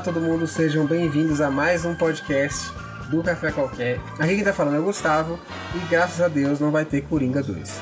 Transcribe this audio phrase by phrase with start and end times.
[0.00, 2.72] Olá todo mundo, sejam bem-vindos a mais um podcast
[3.10, 4.00] do Café Qualquer.
[4.18, 5.38] Aqui quem tá falando é o Gustavo
[5.74, 7.78] e graças a Deus não vai ter Coringa 2.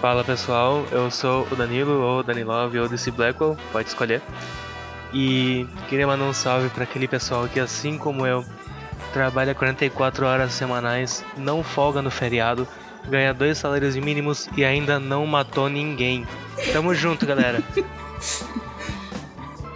[0.00, 4.22] Fala pessoal, eu sou o Danilo, ou Danilov, ou DC Blackwell, pode escolher.
[5.12, 8.42] E queria mandar um salve para aquele pessoal que, assim como eu,
[9.12, 12.66] trabalha 44 horas semanais, não folga no feriado,
[13.10, 16.26] ganha dois salários mínimos e ainda não matou ninguém.
[16.72, 17.62] Tamo junto, galera.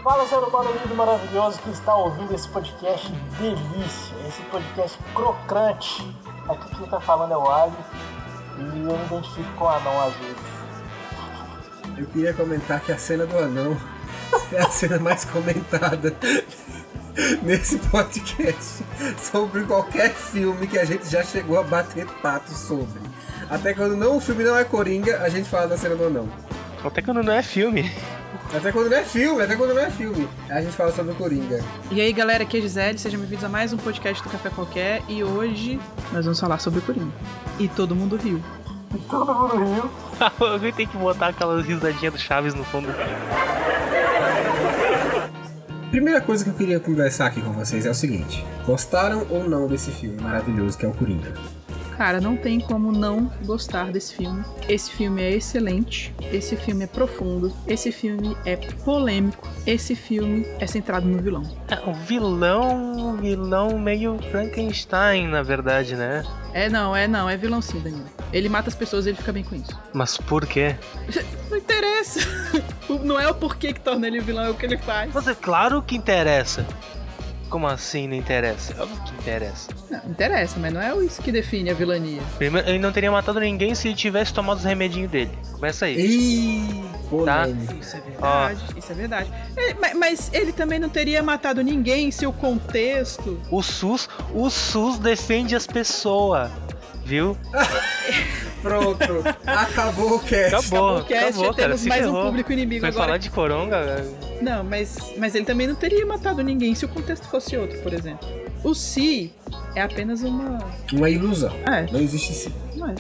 [0.06, 6.16] Fala, ser humano lindo maravilhoso que está ouvindo esse podcast delícia, esse podcast crocante.
[6.48, 7.74] Aqui quem tá falando é o Ali
[8.56, 10.36] e eu me identifico com o anão às vezes.
[11.98, 13.76] Eu queria comentar que a cena do anão
[14.54, 16.14] é a cena mais comentada
[17.42, 18.84] nesse podcast
[19.20, 23.00] sobre qualquer filme que a gente já chegou a bater pato sobre.
[23.50, 26.28] Até quando não, o filme não é Coringa, a gente fala da cena do anão.
[26.84, 27.92] Até quando não é filme.
[28.56, 30.26] Até quando não é filme, até quando não é filme.
[30.48, 31.62] A gente fala sobre o Coringa.
[31.90, 35.02] E aí galera, aqui é Gisele, sejam bem-vindos a mais um podcast do Café Qualquer
[35.10, 35.78] e hoje
[36.10, 37.12] nós vamos falar sobre o Coringa.
[37.58, 38.42] E todo mundo riu.
[38.94, 39.90] E todo mundo riu.
[40.40, 42.88] Alguém tem que botar aquelas risadinhas do Chaves no fundo.
[45.90, 49.68] Primeira coisa que eu queria conversar aqui com vocês é o seguinte: gostaram ou não
[49.68, 51.34] desse filme maravilhoso que é o Coringa?
[51.96, 54.44] Cara, não tem como não gostar desse filme.
[54.68, 60.66] Esse filme é excelente, esse filme é profundo, esse filme é polêmico, esse filme é
[60.66, 61.42] centrado no vilão.
[61.68, 66.22] É um vilão, um vilão meio Frankenstein, na verdade, né?
[66.52, 68.04] É não, é não, é vilão sim, Danilo.
[68.32, 69.78] Ele mata as pessoas e ele fica bem com isso.
[69.92, 70.76] Mas por quê?
[71.50, 72.20] Não interessa.
[73.02, 75.12] Não é o porquê que torna ele vilão, é o que ele faz.
[75.14, 76.66] Mas é claro que interessa.
[77.48, 78.74] Como assim não interessa?
[78.82, 79.68] Óbvio que interessa.
[79.90, 82.20] Não, interessa, mas não é isso que define a vilania.
[82.38, 85.30] Primeiro, ele não teria matado ninguém se ele tivesse tomado os remedinhos dele.
[85.52, 85.96] Começa aí.
[85.96, 87.74] Ih, polêmico.
[87.80, 89.32] Isso é verdade, isso é verdade.
[89.56, 93.40] É, mas, mas ele também não teria matado ninguém se o contexto.
[93.50, 96.50] O SUS, o SUS defende as pessoas.
[97.04, 97.36] Viu?
[98.66, 100.54] Pronto, acabou o cast.
[100.54, 101.68] Acabou, o cast, acabou, cara.
[101.68, 102.26] temos mais um ferrou.
[102.26, 103.04] público inimigo Foi agora.
[103.06, 104.04] falar de coronga?
[104.42, 107.92] Não, mas, mas ele também não teria matado ninguém se o contexto fosse outro, por
[107.92, 108.26] exemplo.
[108.64, 109.32] O Si
[109.74, 110.58] é apenas uma.
[110.92, 111.52] Uma ilusão.
[111.66, 112.52] É, Não existe esse.
[112.74, 112.94] não é.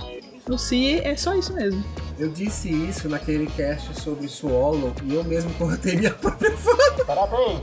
[0.48, 1.84] O Si é só isso mesmo.
[2.18, 7.04] Eu disse isso naquele cast sobre Swallow e eu mesmo cortei minha própria fala.
[7.04, 7.60] Parabéns.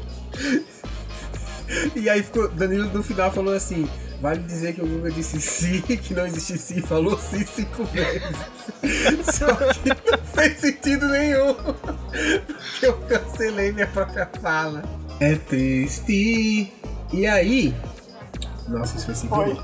[1.95, 2.49] E aí ficou.
[2.49, 3.87] Danilo no final falou assim.
[4.23, 8.23] Vale dizer que o Guga disse sim, que não existe sim, falou sim cinco vezes.
[9.38, 11.53] Só que não fez sentido nenhum.
[11.53, 14.81] Porque eu cancelei minha própria fala.
[15.19, 16.72] É triste.
[17.12, 17.75] E aí.
[18.69, 19.57] Nossa, isso foi sem querer.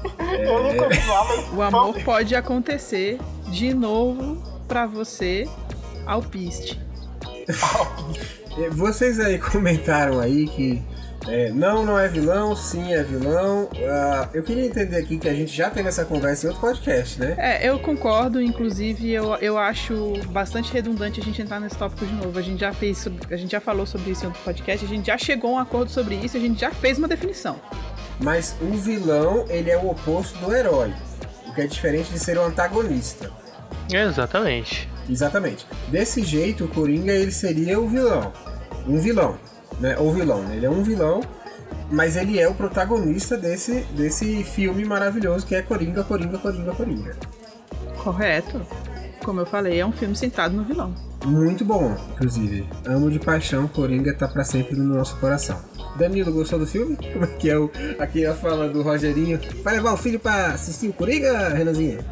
[0.78, 1.54] Mas.
[1.54, 3.18] O amor pode acontecer
[3.50, 5.48] de novo pra você,
[6.06, 6.78] alpiste.
[8.58, 10.84] É, Vocês aí comentaram aí que
[11.30, 13.70] é, não, não é vilão, sim é vilão.
[13.88, 17.20] Ah, eu queria entender aqui que a gente já teve essa conversa em outro podcast,
[17.20, 17.36] né?
[17.38, 22.14] É, eu concordo, inclusive eu, eu acho bastante redundante a gente entrar nesse tópico de
[22.14, 22.38] novo.
[22.38, 24.90] A gente já fez, sobre- a gente já falou sobre isso em outro podcast, a
[24.90, 27.60] gente já chegou a um acordo sobre isso, a gente já fez uma definição.
[28.22, 30.94] Mas o vilão, ele é o oposto do herói.
[31.48, 33.32] O que é diferente de ser o antagonista.
[33.92, 34.90] Exatamente.
[35.10, 35.66] Exatamente.
[35.88, 38.32] Desse jeito, o Coringa, ele seria o vilão.
[38.88, 39.38] Um vilão,
[39.80, 39.98] né?
[39.98, 40.56] Ou vilão, né?
[40.56, 41.22] Ele é um vilão,
[41.92, 47.16] mas ele é o protagonista desse, desse filme maravilhoso que é Coringa, Coringa, Coringa, Coringa.
[48.04, 48.62] Correto?
[49.24, 50.94] Como eu falei, é um filme centrado no vilão.
[51.26, 52.68] Muito bom, inclusive.
[52.86, 55.60] Amo de paixão, Coringa tá pra sempre no nosso coração.
[55.96, 56.96] Danilo, gostou do filme?
[57.14, 59.40] Como é que é o, aqui a fala do Rogerinho?
[59.64, 62.00] Vai levar o filho pra assistir o Coringa, Renanzinho?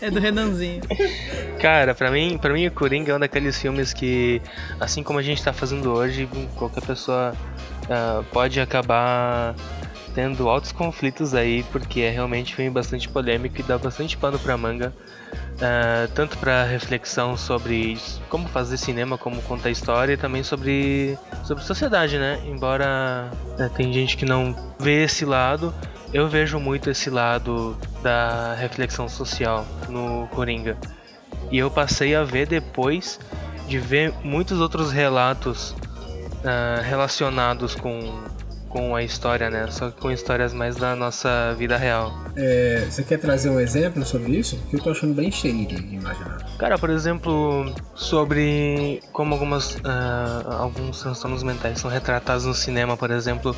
[0.00, 0.80] É do Renanzinho.
[1.60, 4.42] Cara, pra mim, pra mim o Coringa é um daqueles filmes que,
[4.80, 7.34] assim como a gente tá fazendo hoje, qualquer pessoa
[7.88, 9.54] ah, pode acabar
[10.14, 14.38] tendo altos conflitos aí, porque é realmente um filme bastante polêmico e dá bastante pano
[14.38, 14.92] pra manga.
[15.62, 17.96] Ah, tanto pra reflexão sobre
[18.28, 22.40] como fazer cinema, como contar história, e também sobre, sobre sociedade, né?
[22.44, 25.72] Embora né, tem gente que não vê esse lado,
[26.12, 30.76] eu vejo muito esse lado da reflexão social no Coringa.
[31.50, 33.20] E eu passei a ver depois
[33.68, 35.76] de ver muitos outros relatos
[36.44, 38.20] ah, relacionados com,
[38.72, 39.70] com a história, né?
[39.70, 42.10] Só que com histórias mais da nossa vida real.
[42.34, 44.56] É, você quer trazer um exemplo sobre isso?
[44.56, 46.38] Porque eu tô achando bem cheio de imaginar.
[46.58, 53.10] Cara, por exemplo, sobre como algumas, ah, alguns transtornos mentais são retratados no cinema, por
[53.10, 53.54] exemplo,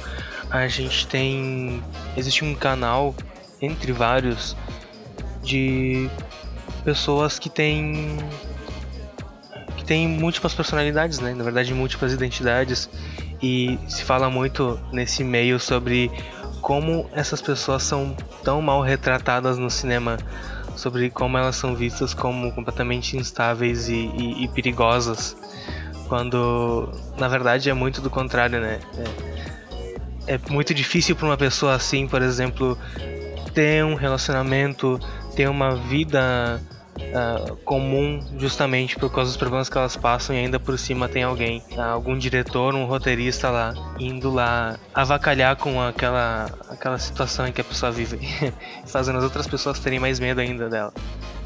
[0.51, 1.83] a gente tem.
[2.17, 3.15] Existe um canal,
[3.63, 4.57] entre vários,
[5.45, 6.11] de
[6.85, 8.19] pessoas que têm.
[9.77, 11.35] que têm múltiplas personalidades, né?
[11.35, 12.91] Na verdade, múltiplas identidades.
[13.45, 16.11] E se fala muito nesse meio sobre
[16.63, 20.17] como essas pessoas são tão mal retratadas no cinema,
[20.75, 25.37] sobre como elas são vistas como completamente instáveis e, e, e perigosas,
[26.09, 26.89] quando
[27.19, 28.81] na verdade é muito do contrário, né?
[30.27, 32.79] É, é muito difícil para uma pessoa assim, por exemplo,
[33.53, 34.99] ter um relacionamento,
[35.37, 36.63] ter uma vida
[36.99, 41.23] uh, comum justamente por causa dos problemas que elas passam e ainda por cima tem
[41.23, 47.53] alguém, uh, algum diretor, um roteirista lá, indo lá avacalhar com aquela, aquela situação em
[47.53, 48.19] que a pessoa vive,
[48.87, 50.93] fazendo as outras pessoas terem mais medo ainda dela.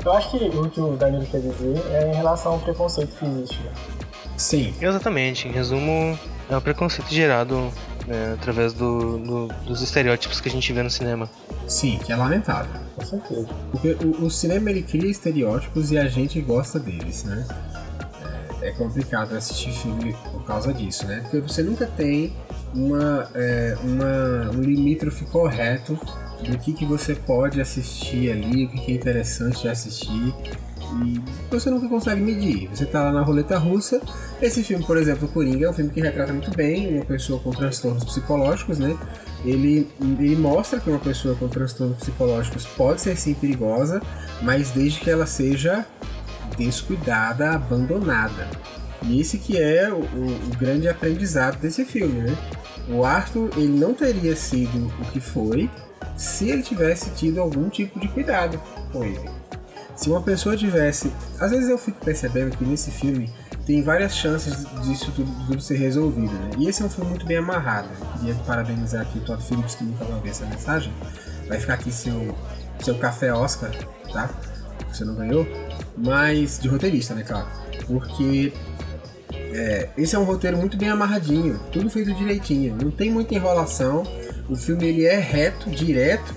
[0.05, 3.25] Eu acho que o que o Danilo quer dizer é em relação ao preconceito que
[3.25, 3.61] existe.
[3.63, 3.73] Né?
[4.37, 4.75] Sim.
[4.81, 5.49] Exatamente.
[5.49, 6.17] Em resumo,
[6.49, 7.73] é o preconceito gerado
[8.07, 11.29] né, através do, do, dos estereótipos que a gente vê no cinema.
[11.67, 12.73] Sim, que é lamentável.
[12.97, 13.49] Com certeza.
[13.71, 17.47] Porque o, o cinema ele cria estereótipos e a gente gosta deles, né?
[18.63, 21.21] É, é, complicado assistir filme por causa disso, né?
[21.23, 22.33] Porque você nunca tem
[22.75, 25.99] uma, é, uma, um limítrofe correto
[26.43, 30.35] do que, que você pode assistir ali, o que, que é interessante de assistir
[31.05, 31.21] e
[31.51, 32.69] você nunca consegue medir.
[32.69, 34.01] Você tá lá na roleta russa.
[34.41, 37.51] Esse filme, por exemplo, Coringa, é um filme que retrata muito bem uma pessoa com
[37.51, 38.97] transtornos psicológicos, né?
[39.45, 44.03] Ele, ele mostra que uma pessoa com transtornos psicológicos pode ser sim perigosa,
[44.43, 45.87] mas desde que ela seja
[46.57, 48.49] descuidada, abandonada.
[49.03, 52.37] E esse que é o, o, grande aprendizado desse filme, né?
[52.89, 55.71] O Arthur, ele não teria sido o que foi
[56.17, 58.61] se ele tivesse tido algum tipo de cuidado
[58.93, 59.38] com ele.
[59.99, 61.13] Se uma pessoa tivesse.
[61.41, 63.29] Às vezes eu fico percebendo que nesse filme
[63.67, 66.51] tem várias chances disso tudo, tudo ser resolvido, né?
[66.57, 67.89] E esse é um filme muito bem amarrado.
[67.89, 68.07] Né?
[68.21, 70.93] Queria parabenizar aqui o Todd Phillips que vai ver essa mensagem.
[71.49, 72.33] Vai ficar aqui seu,
[72.81, 73.73] seu café Oscar,
[74.13, 74.31] tá?
[74.89, 75.45] Você não ganhou.
[75.97, 77.49] Mas de roteirista, né, claro?
[77.89, 78.53] Porque
[79.33, 84.05] é, esse é um roteiro muito bem amarradinho, tudo feito direitinho, não tem muita enrolação.
[84.49, 86.33] O filme ele é reto, direto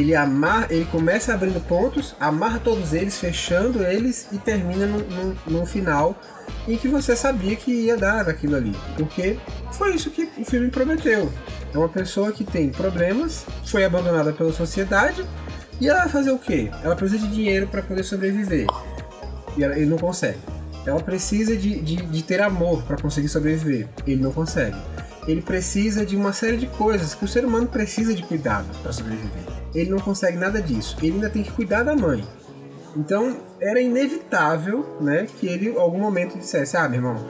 [0.00, 4.86] ele amarra, ele começa abrindo pontos, amarra todos eles, fechando eles e termina
[5.46, 6.20] no final
[6.66, 8.74] em que você sabia que ia dar aquilo ali.
[8.96, 9.38] Porque
[9.72, 11.32] foi isso que o filme prometeu.
[11.72, 15.24] É uma pessoa que tem problemas, foi abandonada pela sociedade
[15.80, 16.70] e ela vai fazer o quê?
[16.82, 18.66] Ela precisa de dinheiro para poder sobreviver.
[19.56, 20.38] E ela, ele não consegue.
[20.84, 23.88] Ela precisa de, de, de ter amor para conseguir sobreviver.
[24.06, 24.76] Ele não consegue.
[25.26, 28.92] Ele precisa de uma série de coisas que o ser humano precisa de cuidados para
[28.92, 30.96] sobreviver ele não consegue nada disso.
[31.02, 32.24] Ele ainda tem que cuidar da mãe.
[32.96, 37.28] Então era inevitável, né, que ele em algum momento dissesse: "Ah, meu irmão,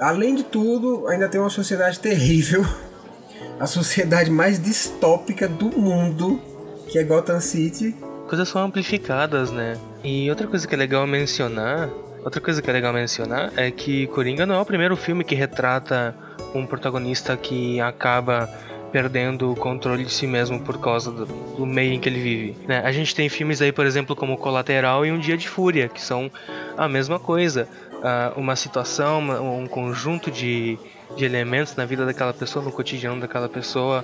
[0.00, 2.64] além de tudo, ainda tem uma sociedade terrível,
[3.60, 6.40] a sociedade mais distópica do mundo,
[6.88, 7.94] que é Gotham City.
[8.28, 9.78] Coisas são amplificadas, né?
[10.02, 11.88] E outra coisa que é legal mencionar,
[12.24, 15.36] outra coisa que é legal mencionar é que Coringa não é o primeiro filme que
[15.36, 16.12] retrata
[16.54, 18.48] um protagonista que acaba
[18.96, 22.56] perdendo o controle de si mesmo por causa do, do meio em que ele vive.
[22.66, 22.80] Né?
[22.82, 26.00] A gente tem filmes aí, por exemplo, como Colateral e Um Dia de Fúria, que
[26.00, 26.30] são
[26.78, 27.68] a mesma coisa.
[27.92, 30.78] Uh, uma situação, uma, um conjunto de,
[31.14, 34.02] de elementos na vida daquela pessoa, no cotidiano daquela pessoa,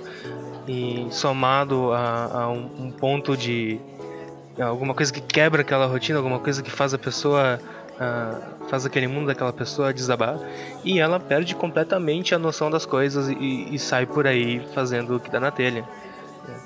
[0.67, 3.79] e somado a, a um, um ponto de
[4.61, 7.59] alguma coisa que quebra aquela rotina, alguma coisa que faz a pessoa
[7.95, 10.39] uh, faz aquele mundo daquela pessoa desabar
[10.83, 15.19] e ela perde completamente a noção das coisas e, e sai por aí fazendo o
[15.19, 15.83] que dá na telha.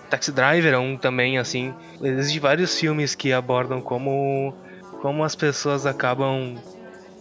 [0.09, 1.73] Taxi Driver é um também assim.
[2.01, 4.53] Existem vários filmes que abordam como
[5.01, 6.55] como as pessoas acabam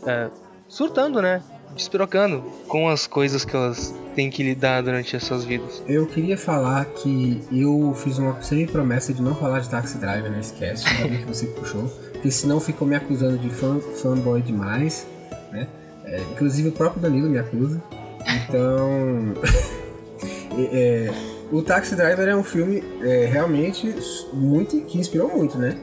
[0.06, 0.30] é,
[0.68, 1.42] surtando, né?
[1.74, 5.82] Despirocando com as coisas que elas têm que lidar durante as suas vidas.
[5.86, 10.54] Eu queria falar que eu fiz uma semi-promessa de não falar de Taxi Driver nesse
[10.54, 11.92] cast, ainda que você puxou
[12.26, 15.06] porque senão ficou me acusando de fan, fanboy demais,
[15.52, 15.68] né?
[16.04, 17.80] É, inclusive o próprio Danilo me acusa.
[18.48, 19.34] Então,
[20.72, 21.08] é,
[21.52, 23.94] o Taxi Driver é um filme é, realmente
[24.32, 25.76] muito que inspirou muito, né?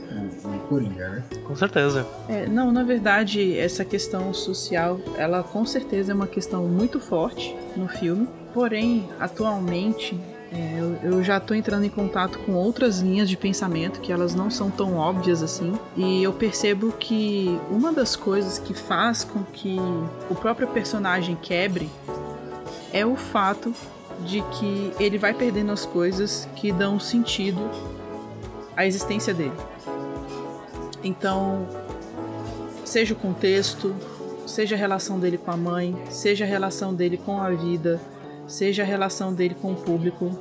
[0.44, 1.24] O, Coringa, né?
[1.48, 2.06] Com certeza.
[2.28, 7.56] É, não, na verdade, essa questão social, ela com certeza é uma questão muito forte
[7.78, 8.28] no filme.
[8.54, 10.20] Porém, atualmente,
[10.54, 14.36] é, eu, eu, já estou entrando em contato com outras linhas de pensamento que elas
[14.36, 15.74] não são tão óbvias assim.
[15.98, 19.78] E eu percebo que uma das coisas que faz com que
[20.30, 21.90] o próprio personagem quebre
[22.92, 23.74] é o fato
[24.24, 27.60] de que ele vai perdendo as coisas que dão sentido
[28.78, 29.54] à existência dele.
[31.04, 31.68] Então,
[32.86, 33.96] seja o contexto,
[34.46, 38.00] seja a relação dele com a mãe, seja a relação dele com a vida,
[38.48, 40.32] seja a relação dele com o público.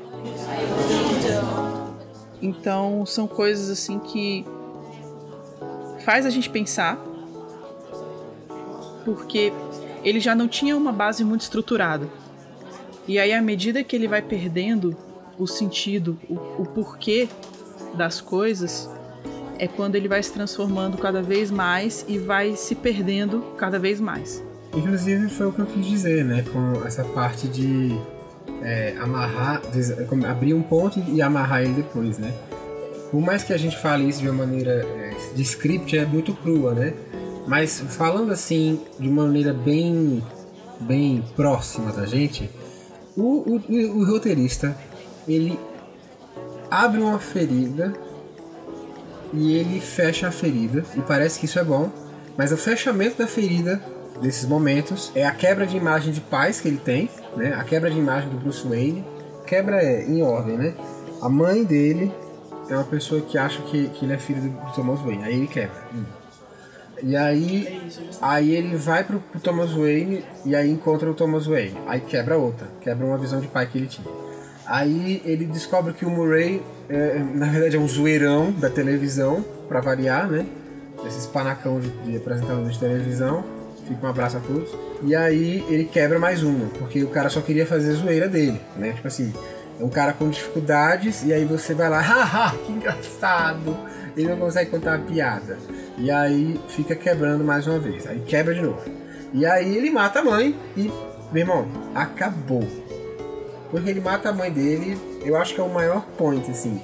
[2.40, 4.44] Então, são coisas assim que
[6.04, 6.99] faz a gente pensar,
[9.04, 9.52] porque
[10.02, 12.09] ele já não tinha uma base muito estruturada.
[13.06, 14.97] E aí, à medida que ele vai perdendo
[15.38, 17.28] o sentido, o, o porquê
[17.94, 18.88] das coisas,
[19.59, 24.00] é quando ele vai se transformando cada vez mais e vai se perdendo cada vez
[24.00, 24.42] mais.
[24.75, 26.45] Inclusive foi o que eu quis dizer, né?
[26.50, 27.99] Com essa parte de
[28.62, 29.61] é, amarrar,
[30.29, 32.33] abrir um ponto e amarrar ele depois, né?
[33.11, 36.33] Por mais que a gente fale isso de uma maneira é, de script, é muito
[36.33, 36.95] crua, né?
[37.47, 40.23] Mas falando assim, de uma maneira bem,
[40.81, 42.49] bem próxima da gente,
[43.17, 44.76] o, o, o roteirista
[45.29, 45.59] ele
[46.71, 47.93] abre uma ferida
[49.35, 51.91] e ele fecha a ferida e parece que isso é bom,
[52.37, 53.83] mas o fechamento da ferida
[54.23, 57.55] desses momentos é a quebra de imagem de paz que ele tem, né?
[57.55, 59.05] A quebra de imagem do Bruce Wayne.
[59.47, 60.75] Quebra é em ordem, né?
[61.21, 62.12] A mãe dele
[62.71, 65.25] é uma pessoa que acha que, que ele é filho do Thomas Wayne.
[65.25, 65.83] Aí ele quebra.
[65.93, 66.05] Hum.
[67.02, 71.76] E aí, aí ele vai pro, pro, Thomas Wayne e aí encontra o Thomas Wayne.
[71.88, 74.07] Aí quebra outra, quebra uma visão de pai que ele tinha.
[74.64, 79.81] Aí ele descobre que o Murray, é, na verdade, é um zoeirão da televisão, para
[79.81, 80.47] variar, né?
[81.05, 83.45] Esses panacão de, de apresentador de televisão.
[83.95, 84.71] Fica um abraço a todos.
[85.03, 88.93] E aí ele quebra mais uma, porque o cara só queria fazer zoeira dele, né?
[88.93, 89.33] Tipo assim,
[89.79, 93.77] é um cara com dificuldades e aí você vai lá, haha, que engraçado.
[94.17, 95.59] Ele não consegue contar uma piada.
[95.99, 98.07] E aí fica quebrando mais uma vez.
[98.07, 98.83] Aí quebra de novo.
[99.33, 100.91] E aí ele mata a mãe e,
[101.33, 102.67] meu irmão, acabou.
[103.71, 106.81] Porque ele mata a mãe dele, eu acho que é o maior point, assim.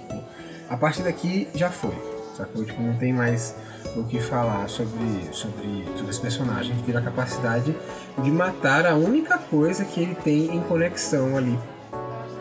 [0.71, 2.08] A partir daqui já foi.
[2.39, 2.65] Sacou?
[2.65, 3.53] Tipo, não tem mais
[3.97, 6.71] o que falar sobre, sobre, sobre esse personagem.
[6.71, 7.75] Ele teve a capacidade
[8.23, 11.59] de matar a única coisa que ele tem em conexão ali.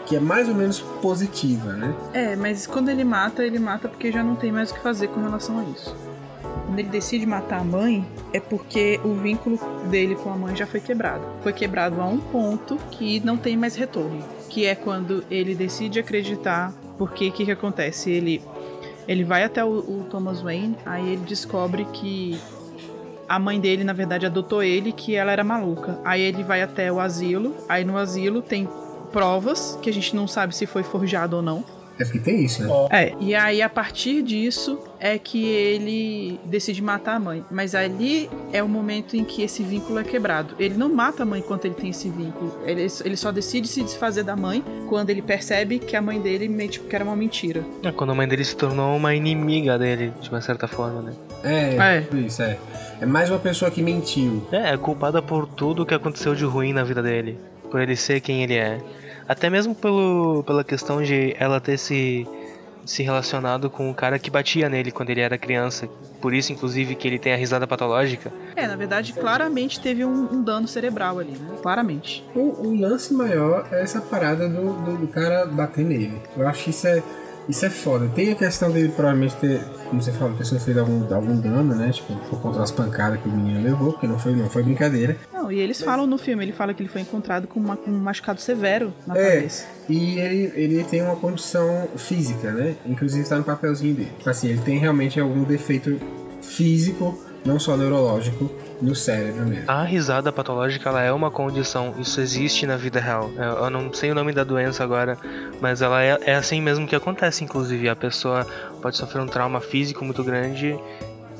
[0.06, 1.96] Que é mais ou menos positiva, né?
[2.14, 5.08] É, mas quando ele mata, ele mata porque já não tem mais o que fazer
[5.08, 5.96] com relação a isso.
[6.68, 10.68] Quando ele decide matar a mãe, é porque o vínculo dele com a mãe já
[10.68, 11.26] foi quebrado.
[11.42, 14.24] Foi quebrado a um ponto que não tem mais retorno.
[14.48, 16.72] Que é quando ele decide acreditar.
[16.98, 18.10] Porque o que, que acontece?
[18.10, 18.42] Ele
[19.08, 22.40] ele vai até o, o Thomas Wayne, aí ele descobre que
[23.28, 26.00] a mãe dele, na verdade, adotou ele, que ela era maluca.
[26.04, 28.68] Aí ele vai até o asilo, aí no asilo tem
[29.12, 31.64] provas que a gente não sabe se foi forjado ou não.
[32.00, 32.70] É porque tem isso, né?
[32.92, 37.44] É, e aí a partir disso é que ele decide matar a mãe.
[37.50, 40.56] Mas ali é o momento em que esse vínculo é quebrado.
[40.60, 42.54] Ele não mata a mãe enquanto ele tem esse vínculo.
[42.66, 46.48] Ele, ele só decide se desfazer da mãe quando ele percebe que a mãe dele
[46.48, 47.64] meio tipo, que era uma mentira.
[47.84, 51.14] É quando a mãe dele se tornou uma inimiga dele, de uma certa forma, né?
[51.44, 52.18] É, é.
[52.18, 52.58] isso, é.
[53.00, 54.48] É mais uma pessoa que mentiu.
[54.52, 57.38] É, é culpada por tudo que aconteceu de ruim na vida dele.
[57.70, 58.80] Por ele ser quem ele é.
[59.28, 62.28] Até mesmo pelo, pela questão de ela ter se,
[62.86, 65.88] se relacionado com o cara que batia nele quando ele era criança.
[66.22, 68.32] Por isso, inclusive, que ele tem a risada patológica.
[68.56, 71.58] É, na verdade, claramente teve um, um dano cerebral ali, né?
[71.62, 72.26] Claramente.
[72.34, 76.20] O, o, lance maior é essa parada do, do, do cara bater nele.
[76.36, 77.04] Eu acho que isso é
[77.48, 78.08] isso é foda.
[78.10, 81.92] Tem a questão dele provavelmente ter, como você falou, pessoa fez algum, algum dano, né?
[81.92, 85.18] Tipo, por conta das pancadas que o menino levou, porque não foi, não foi brincadeira.
[85.32, 87.90] Não, e eles falam no filme, ele fala que ele foi encontrado com, uma, com
[87.90, 89.66] um machucado severo na é, cabeça.
[89.88, 92.76] E ele, ele tem uma condição física, né?
[92.86, 94.12] Inclusive está no papelzinho dele.
[94.18, 96.00] Tipo assim, ele tem realmente algum defeito
[96.42, 99.66] físico, não só neurológico, no cérebro mesmo.
[99.68, 103.30] A risada patológica ela é uma condição, isso existe na vida real.
[103.38, 105.18] Eu não sei o nome da doença agora,
[105.62, 107.90] mas ela é, é assim mesmo que acontece, inclusive.
[107.90, 108.46] A pessoa
[108.82, 110.78] pode sofrer um trauma físico muito grande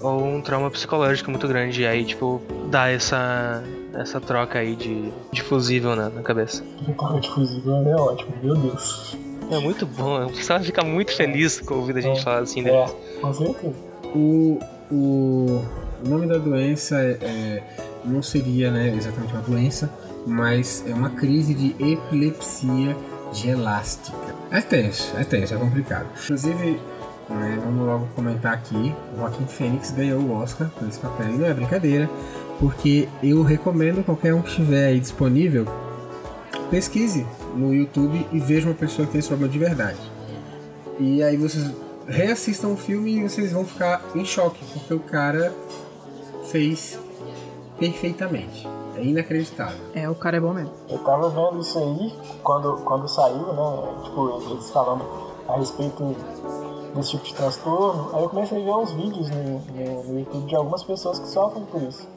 [0.02, 1.82] ou um trauma psicológico muito grande.
[1.82, 3.64] E aí, tipo, dá essa,
[3.94, 6.64] essa troca aí de, de fusível na, na cabeça.
[6.96, 9.18] Troca de fusível é ótimo, meu Deus.
[9.50, 12.62] É muito bom, o pessoal fica muito feliz com ouvir a gente é, falar assim,
[12.62, 12.70] né?
[12.70, 12.86] É,
[13.22, 13.74] com certeza.
[14.14, 14.60] O,
[14.92, 15.62] o,
[16.06, 17.64] o nome da doença é, é,
[18.06, 19.90] não seria né, exatamente uma doença,
[20.26, 22.96] mas é uma crise de epilepsia
[23.34, 24.36] gelástica.
[24.52, 26.08] É tenso, é tenso, é complicado.
[26.24, 26.80] Inclusive,
[27.30, 31.38] né, vamos logo comentar aqui, o Joaquim Fênix ganhou o Oscar por esse papel, e
[31.38, 32.10] não é brincadeira,
[32.60, 35.66] porque eu recomendo qualquer um que estiver aí disponível,
[36.70, 37.26] pesquise
[37.56, 40.00] no YouTube e veja uma pessoa que tem esse problema de verdade.
[41.00, 41.72] E aí vocês
[42.08, 45.54] reassistam o filme e vocês vão ficar em choque, porque o cara
[46.52, 47.00] fez
[47.78, 48.68] perfeitamente.
[48.96, 49.78] É inacreditável.
[49.94, 50.72] É, o cara é bom mesmo.
[50.90, 54.04] Eu tava vendo isso aí quando, quando saiu, né?
[54.04, 55.06] Tipo, eles falando
[55.48, 56.16] a respeito
[56.96, 58.10] desse tipo de transtorno.
[58.14, 61.28] Aí eu comecei a ver uns vídeos no, no, no YouTube de algumas pessoas que
[61.28, 62.08] sofrem por isso.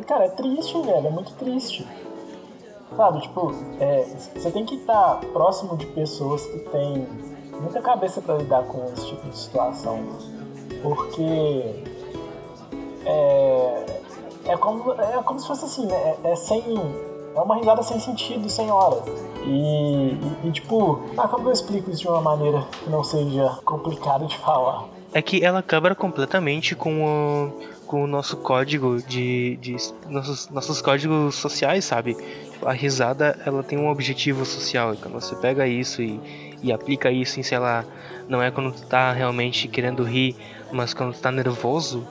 [0.00, 1.06] E, cara, é triste, velho.
[1.06, 1.84] É muito triste.
[2.96, 4.06] Sabe, tipo, é,
[4.36, 7.08] você tem que estar próximo de pessoas que têm
[7.60, 9.98] muita cabeça para lidar com esse tipo de situação.
[10.80, 11.93] Porque
[13.06, 13.86] é,
[14.46, 16.16] é, como, é como se fosse assim, né?
[16.24, 16.62] É, é sem,
[17.36, 19.02] É uma risada sem sentido, sem hora.
[19.44, 23.58] E, e, e tipo, ah, como eu explico isso de uma maneira que não seja
[23.64, 24.84] complicada de falar?
[25.12, 29.76] É que ela quebra completamente com o com o nosso código de, de
[30.08, 32.16] nossos, nossos códigos sociais, sabe?
[32.64, 34.96] A risada, ela tem um objetivo social.
[35.00, 36.20] Quando você pega isso e,
[36.62, 37.84] e aplica isso em, sei lá,
[38.28, 40.34] não é quando tu tá realmente querendo rir,
[40.72, 42.06] mas quando tu tá nervoso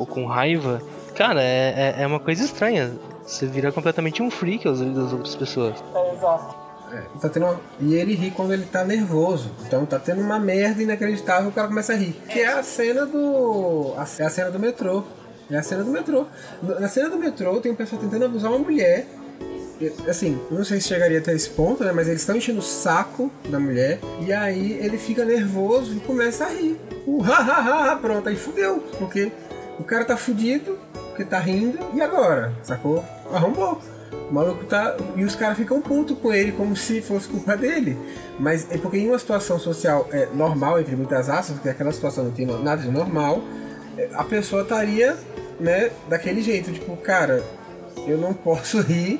[0.00, 0.80] ou com raiva,
[1.14, 2.92] cara, é, é, é uma coisa estranha.
[3.22, 5.84] Você vira completamente um freak aos olhos das outras pessoas.
[5.94, 6.56] É, exato.
[6.92, 7.60] É, tá tendo uma...
[7.78, 9.50] E ele ri quando ele tá nervoso.
[9.66, 12.12] Então tá tendo uma merda inacreditável e o cara começa a rir.
[12.28, 13.94] Que é a cena do.
[14.18, 15.04] É a cena do metrô.
[15.50, 16.26] É a cena do metrô.
[16.62, 19.06] Na cena do metrô tem um pessoal tentando abusar uma mulher.
[20.08, 21.92] Assim, não sei se chegaria até esse ponto, né?
[21.92, 24.00] Mas eles estão enchendo o saco da mulher.
[24.26, 26.80] E aí ele fica nervoso e começa a rir.
[27.06, 28.80] Uh, ha, ha, ha, pronto, aí fudeu.
[28.98, 29.30] Porque
[29.80, 31.78] o cara tá fudido, porque tá rindo.
[31.94, 32.52] E agora?
[32.62, 33.02] Sacou?
[33.32, 33.80] Arrombou.
[34.30, 34.94] O maluco tá.
[35.16, 37.96] E os caras ficam putos com ele, como se fosse culpa dele.
[38.38, 42.24] Mas é porque em uma situação social é, normal, entre muitas aspas, porque aquela situação
[42.24, 43.42] não tem nada de normal,
[43.96, 45.16] é, a pessoa estaria,
[45.58, 47.42] né, daquele jeito, tipo, cara,
[48.06, 49.18] eu não posso rir,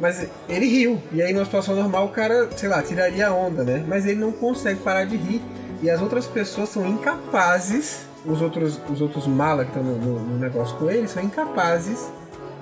[0.00, 1.00] mas ele riu.
[1.12, 3.84] E aí numa situação normal o cara, sei lá, tiraria a onda, né?
[3.86, 5.40] Mas ele não consegue parar de rir.
[5.80, 10.20] E as outras pessoas são incapazes, os outros, os outros malas que estão no, no,
[10.20, 12.10] no negócio com ele, são incapazes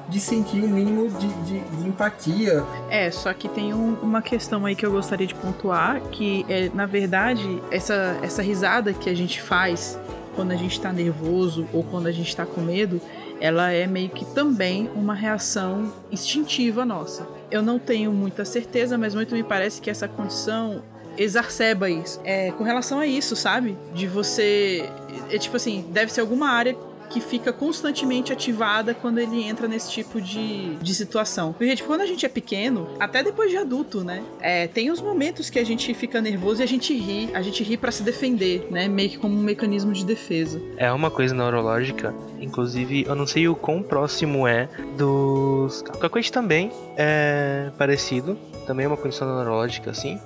[0.09, 2.65] de sentir o um mínimo de, de, de, empatia.
[2.91, 6.69] É, só que tem um, uma questão aí que eu gostaria de pontuar, que é,
[6.75, 9.99] na verdade, essa, essa risada que a gente faz
[10.35, 13.01] quando a gente está nervoso ou quando a gente está com medo,
[13.41, 17.27] ela é meio que também uma reação instintiva nossa.
[17.51, 20.83] Eu não tenho muita certeza, mas muito me parece que essa condição
[21.21, 22.21] exacerba isso.
[22.25, 23.77] É, com relação a isso, sabe?
[23.95, 24.89] De você.
[25.31, 26.75] É tipo assim, deve ser alguma área
[27.11, 31.53] que fica constantemente ativada quando ele entra nesse tipo de, de situação.
[31.53, 34.23] Porque, tipo, quando a gente é pequeno, até depois de adulto, né?
[34.41, 37.29] É, tem os momentos que a gente fica nervoso e a gente ri.
[37.35, 38.87] A gente ri para se defender, né?
[38.87, 40.63] Meio que como um mecanismo de defesa.
[40.77, 42.15] É uma coisa neurológica.
[42.41, 45.83] Inclusive, eu não sei o quão próximo é dos.
[45.83, 48.39] Cacoete também é parecido.
[48.67, 50.21] Também é uma condição neurológica, assim,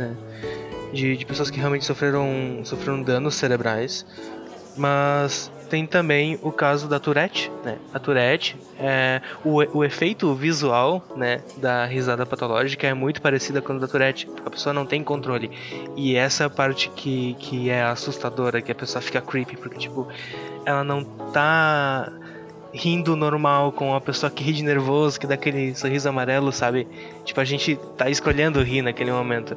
[0.00, 0.16] né?
[0.92, 4.04] De, de pessoas que realmente sofreram, sofreram danos cerebrais.
[4.76, 7.76] Mas tem também o caso da Tourette, né?
[7.94, 13.74] A Tourette, é, o, o efeito visual, né, da risada patológica é muito parecida com
[13.74, 15.50] o da Tourette, a pessoa não tem controle.
[15.96, 19.78] E essa é a parte que, que é assustadora, que a pessoa fica creepy, porque,
[19.78, 20.08] tipo,
[20.64, 22.12] ela não tá
[22.72, 26.86] rindo normal com a pessoa que ri de nervoso, que dá aquele sorriso amarelo, sabe?
[27.24, 29.56] Tipo, a gente tá escolhendo rir naquele momento.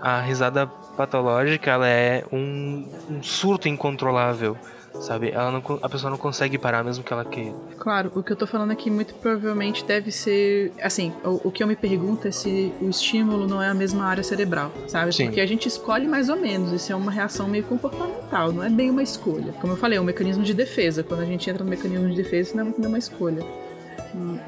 [0.00, 4.56] A risada patológica, ela é um, um surto incontrolável
[5.00, 5.30] sabe?
[5.30, 7.54] Ela não, a pessoa não consegue parar mesmo que ela queira.
[7.78, 11.62] Claro, o que eu tô falando aqui muito provavelmente deve ser, assim, o, o que
[11.62, 15.14] eu me pergunto é se o estímulo não é a mesma área cerebral, sabe?
[15.14, 15.26] Sim.
[15.26, 18.68] Porque a gente escolhe mais ou menos, isso é uma reação meio comportamental, não é
[18.68, 19.52] bem uma escolha.
[19.60, 21.02] Como eu falei, é um mecanismo de defesa.
[21.02, 23.44] Quando a gente entra no mecanismo de defesa, não é uma escolha.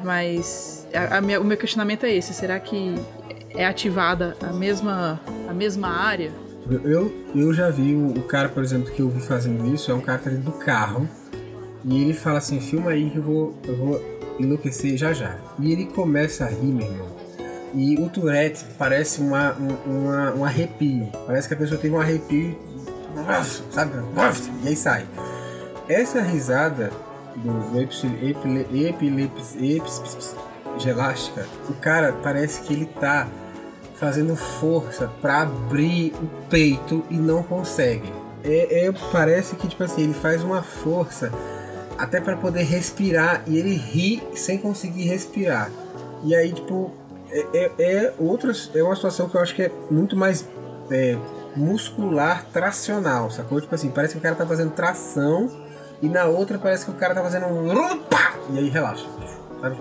[0.03, 2.95] Mas a, a minha, o meu questionamento é esse: será que
[3.55, 6.31] é ativada a mesma, a mesma área
[6.71, 9.95] eu, eu já vi o, o, cara, por exemplo, que eu vi fazendo isso, é
[9.95, 11.09] um cara que tá do carro.
[11.85, 14.01] E ele fala assim, filma aí que eu vou, eu vou
[14.39, 15.37] enlouquecer já já.
[15.59, 17.17] E ele começa a rir, meu irmão.
[17.75, 19.53] E o Tourette parece uma,
[19.85, 21.11] uma, um arrepio.
[21.27, 22.57] Parece que a pessoa teve um arrepio,
[23.71, 23.93] sabe?
[24.63, 25.07] E aí sai.
[25.89, 26.93] Essa risada
[27.35, 29.83] do epilepsia
[30.79, 33.27] gelástica, o cara parece que ele tá
[34.03, 38.13] fazendo força para abrir o peito e não consegue.
[38.43, 41.31] É, é, parece que tipo assim ele faz uma força
[41.97, 45.71] até para poder respirar e ele ri sem conseguir respirar.
[46.25, 46.91] E aí tipo
[47.31, 50.49] é, é, é outras é uma situação que eu acho que é muito mais
[50.91, 51.17] é,
[51.55, 53.61] muscular tracional, sacou?
[53.61, 55.49] Tipo assim parece que o cara tá fazendo tração
[56.03, 57.73] e na outra parece que o cara tá fazendo um
[58.51, 59.07] e aí relaxa,
[59.61, 59.77] sabe?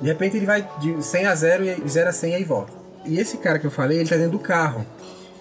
[0.00, 2.85] De repente ele vai de 100 a 0 e 0 a 100 e aí volta.
[3.06, 4.84] E esse cara que eu falei, ele tá dentro do carro.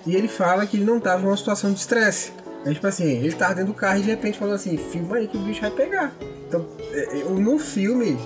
[0.06, 2.32] E ele fala que ele não tava numa situação de estresse.
[2.65, 5.28] É tipo assim, ele tava dentro do carro e de repente falou assim, filma aí
[5.28, 6.13] que o bicho vai pegar.
[6.47, 8.17] Então, é, é, no filme,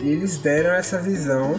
[0.00, 1.54] eles deram essa visão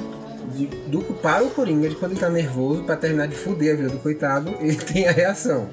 [0.53, 3.77] de, do, para o Coringa de quando ele tá nervoso para terminar de fuder a
[3.77, 5.69] vida do coitado, ele tem a reação.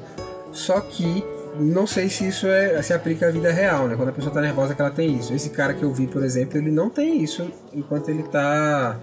[0.53, 1.25] Só que
[1.59, 3.97] não sei se isso é, se aplica à vida real, né?
[3.97, 5.35] Quando a pessoa tá nervosa que ela tem isso.
[5.35, 8.99] Esse cara que eu vi, por exemplo, ele não tem isso enquanto ele tá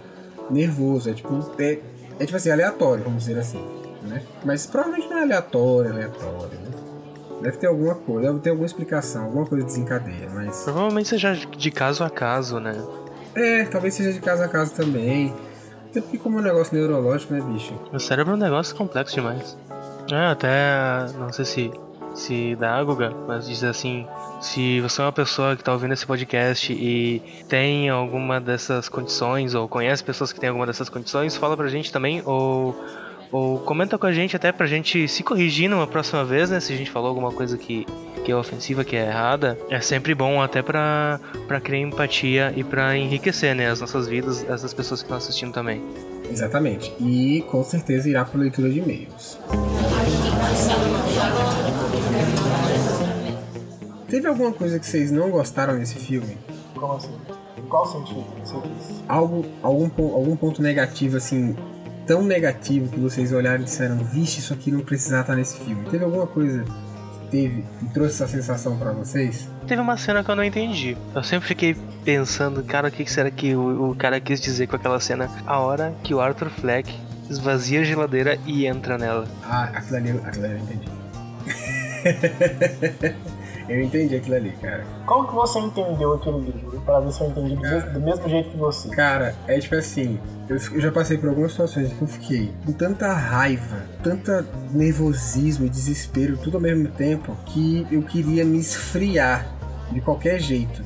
[0.49, 1.09] nervoso.
[1.09, 1.79] É tipo, é,
[2.19, 3.63] é tipo assim, aleatório, vamos dizer assim.
[4.03, 4.21] Né?
[4.43, 6.69] Mas provavelmente não é aleatório, aleatório, né?
[7.41, 10.63] Deve ter alguma coisa, deve ter alguma explicação, alguma coisa desencadeia, mas.
[10.63, 12.75] Provavelmente seja de caso a caso, né?
[13.35, 15.33] É, talvez seja de caso a caso também.
[15.89, 17.73] Até porque como é um negócio neurológico, né, bicho?
[17.91, 19.57] O cérebro é um negócio complexo demais.
[20.11, 21.11] É, até.
[21.17, 21.71] Não sei se.
[22.13, 24.05] Se dá, Guga, mas diz assim:
[24.41, 29.55] se você é uma pessoa que está ouvindo esse podcast e tem alguma dessas condições,
[29.55, 32.75] ou conhece pessoas que têm alguma dessas condições, fala pra gente também, ou,
[33.31, 36.59] ou comenta com a gente até pra gente se corrigir numa próxima vez, né?
[36.59, 37.85] Se a gente falou alguma coisa que,
[38.25, 39.57] que é ofensiva, que é errada.
[39.69, 43.69] É sempre bom até pra, pra criar empatia e pra enriquecer, né?
[43.69, 45.81] As nossas vidas, essas pessoas que estão assistindo também.
[46.29, 46.93] Exatamente.
[46.99, 49.39] E com certeza irá para leitura de e-mails.
[54.07, 56.37] Teve alguma coisa que vocês não gostaram nesse filme?
[56.73, 57.13] Como assim?
[57.57, 58.25] Em qual sentido?
[59.07, 61.55] Algo, algum, algum ponto negativo, assim,
[62.07, 65.87] tão negativo que vocês olharam e disseram, vixe, isso aqui não precisava estar nesse filme.
[65.89, 69.47] Teve alguma coisa que teve, que trouxe essa sensação pra vocês?
[69.67, 70.97] Teve uma cena que eu não entendi.
[71.13, 74.65] Eu sempre fiquei pensando, cara, o que que será que o, o cara quis dizer
[74.65, 75.29] com aquela cena?
[75.45, 76.91] A hora que o Arthur Fleck
[77.29, 79.25] esvazia a geladeira e entra nela.
[79.43, 80.89] Ah, aquilo ali, aquilo ali eu entendi.
[83.69, 84.83] eu entendi aquilo ali, cara.
[85.05, 86.81] Como que você entendeu aquele livro?
[86.81, 88.89] Pra ver se eu entendi do, mes- do mesmo jeito que você.
[88.89, 92.71] Cara, é tipo assim, eu, eu já passei por algumas situações que eu fiquei com
[92.71, 99.45] tanta raiva, tanta nervosismo e desespero, tudo ao mesmo tempo, que eu queria me esfriar
[99.91, 100.81] de qualquer jeito.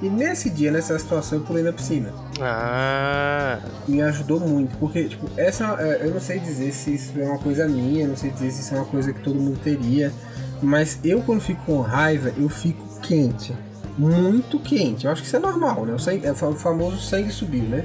[0.00, 2.12] E nesse dia, nessa situação, eu pulei na piscina.
[2.40, 5.76] Ah, Me ajudou muito, porque, tipo, essa.
[5.80, 8.50] é, Eu não sei dizer se isso é uma coisa minha, eu não sei dizer
[8.52, 10.12] se isso é uma coisa que todo mundo teria,
[10.62, 13.52] mas eu, quando fico com raiva, eu fico quente.
[13.96, 15.04] Muito quente.
[15.06, 15.92] Eu acho que isso é normal, né?
[15.94, 17.84] O, sangue, é o famoso sangue subiu, né?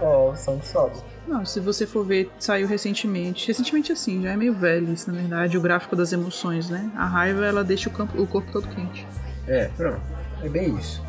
[0.00, 0.96] É, o sangue sobe.
[1.26, 3.48] Não, se você for ver, saiu recentemente.
[3.48, 6.90] Recentemente assim, já é meio velho isso, na verdade, o gráfico das emoções, né?
[6.94, 9.06] A raiva, ela deixa o, campo, o corpo todo quente.
[9.48, 10.02] É, pronto.
[10.42, 11.02] É bem isso.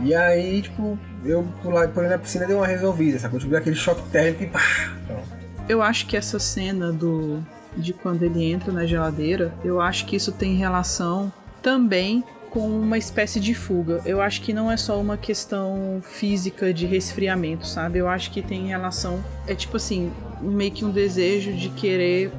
[0.00, 3.38] E aí, tipo, eu pular, pulei na piscina deu uma resolvida, sacou?
[3.38, 4.60] Tipo, aquele choque térmico e pá!
[5.06, 5.42] Pronto.
[5.68, 7.42] Eu acho que essa cena do
[7.76, 12.98] de quando ele entra na geladeira, eu acho que isso tem relação também com uma
[12.98, 14.02] espécie de fuga.
[14.04, 17.98] Eu acho que não é só uma questão física de resfriamento, sabe?
[17.98, 22.30] Eu acho que tem relação é tipo assim, meio que um desejo de querer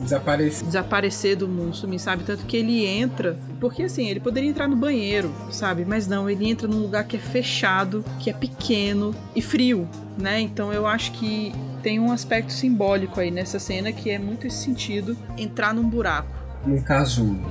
[0.00, 0.64] Desapareci.
[0.64, 2.24] desaparecer do mundo, sumir, sabe?
[2.24, 5.84] Tanto que ele entra, porque assim, ele poderia entrar no banheiro, sabe?
[5.84, 10.40] Mas não, ele entra num lugar que é fechado, que é pequeno e frio, né?
[10.40, 14.58] Então eu acho que tem um aspecto simbólico aí nessa cena que é muito esse
[14.64, 16.28] sentido, entrar num buraco.
[16.64, 17.50] num casulo.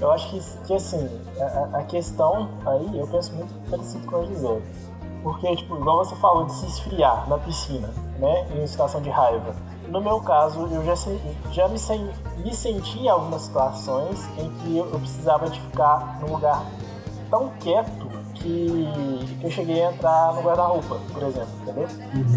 [0.00, 1.08] Eu acho que, que assim,
[1.40, 4.62] a, a- a questão aí, eu penso muito parecido com a Gisele.
[5.22, 8.46] Porque, tipo, igual você falou de se esfriar na piscina, né?
[8.60, 9.54] Em situação de raiva.
[9.88, 11.20] No meu caso, eu já, se-
[11.52, 16.18] já me, sen- me senti em algumas situações em que eu, eu precisava de ficar
[16.20, 16.64] num lugar
[17.30, 21.88] tão quieto que eu cheguei a entrar no guarda-roupa, por exemplo, entendeu?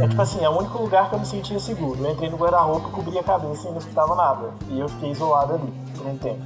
[0.04, 2.04] É tipo assim, é o único lugar que eu me sentia seguro.
[2.06, 4.52] Eu entrei no guarda-roupa, cobri a cabeça e não escutava nada.
[4.70, 6.42] E eu fiquei isolado ali por um tempo.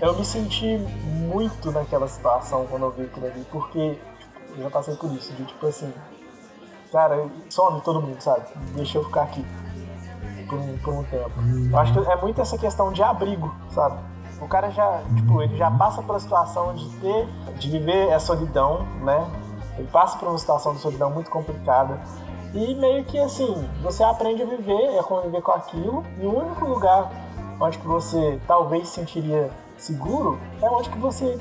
[0.00, 0.78] Eu me senti
[1.28, 3.98] muito naquela situação quando eu vi aquilo ali, porque
[4.56, 5.92] eu já passei por isso, de tipo assim,
[6.92, 8.46] cara, some todo mundo, sabe?
[8.74, 9.44] Deixa eu ficar aqui
[10.48, 11.30] por um, tempo.
[11.70, 13.98] Eu acho que é muito essa questão de abrigo, sabe?
[14.40, 17.26] O cara já, tipo, ele já passa por a situação de ter,
[17.58, 19.26] de viver a solidão, né?
[19.78, 22.00] Ele passa por uma situação de solidão muito complicada.
[22.54, 26.64] E meio que assim, você aprende a viver, a conviver com aquilo, e o único
[26.66, 27.10] lugar
[27.60, 31.38] onde que você talvez se sentiria seguro é onde que você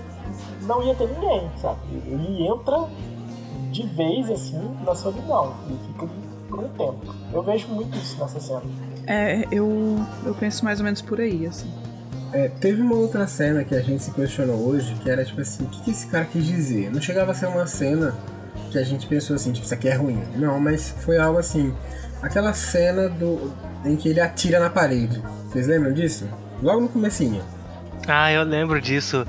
[0.62, 1.80] não ia ter ninguém, sabe?
[1.90, 2.88] Ele entra
[3.72, 6.08] de vez assim na solidão e fica
[6.52, 7.16] um tempo.
[7.34, 8.62] Eu vejo muito isso nessa cena.
[9.08, 11.72] É, eu, eu penso mais ou menos por aí, assim.
[12.34, 15.64] É, teve uma outra cena que a gente se questionou hoje, que era tipo assim,
[15.64, 16.92] o que, que esse cara quis dizer?
[16.92, 18.14] Não chegava a ser uma cena
[18.72, 20.22] que a gente pensou assim, tipo, isso aqui é ruim.
[20.36, 21.74] Não, mas foi algo assim.
[22.22, 23.54] Aquela cena do
[23.86, 25.22] em que ele atira na parede.
[25.48, 26.28] Vocês lembram disso?
[26.62, 27.42] Logo no comecinho.
[28.08, 29.26] ah, eu lembro disso.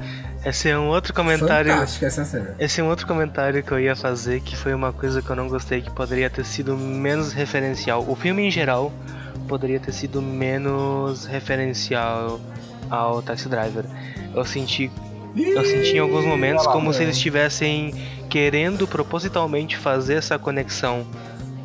[0.46, 1.72] Esse é um outro comentário.
[1.72, 2.54] Fantástica essa cena.
[2.56, 5.34] Esse é um outro comentário que eu ia fazer, que foi uma coisa que eu
[5.34, 8.04] não gostei, que poderia ter sido menos referencial.
[8.08, 8.92] O filme em geral
[9.48, 12.40] poderia ter sido menos referencial
[12.88, 13.86] ao Taxi Driver.
[14.32, 14.88] Eu senti,
[15.34, 17.92] eu senti em alguns momentos lá, como se eles estivessem
[18.30, 21.04] querendo propositalmente fazer essa conexão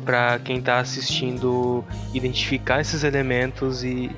[0.04, 4.10] para quem tá assistindo identificar esses elementos e,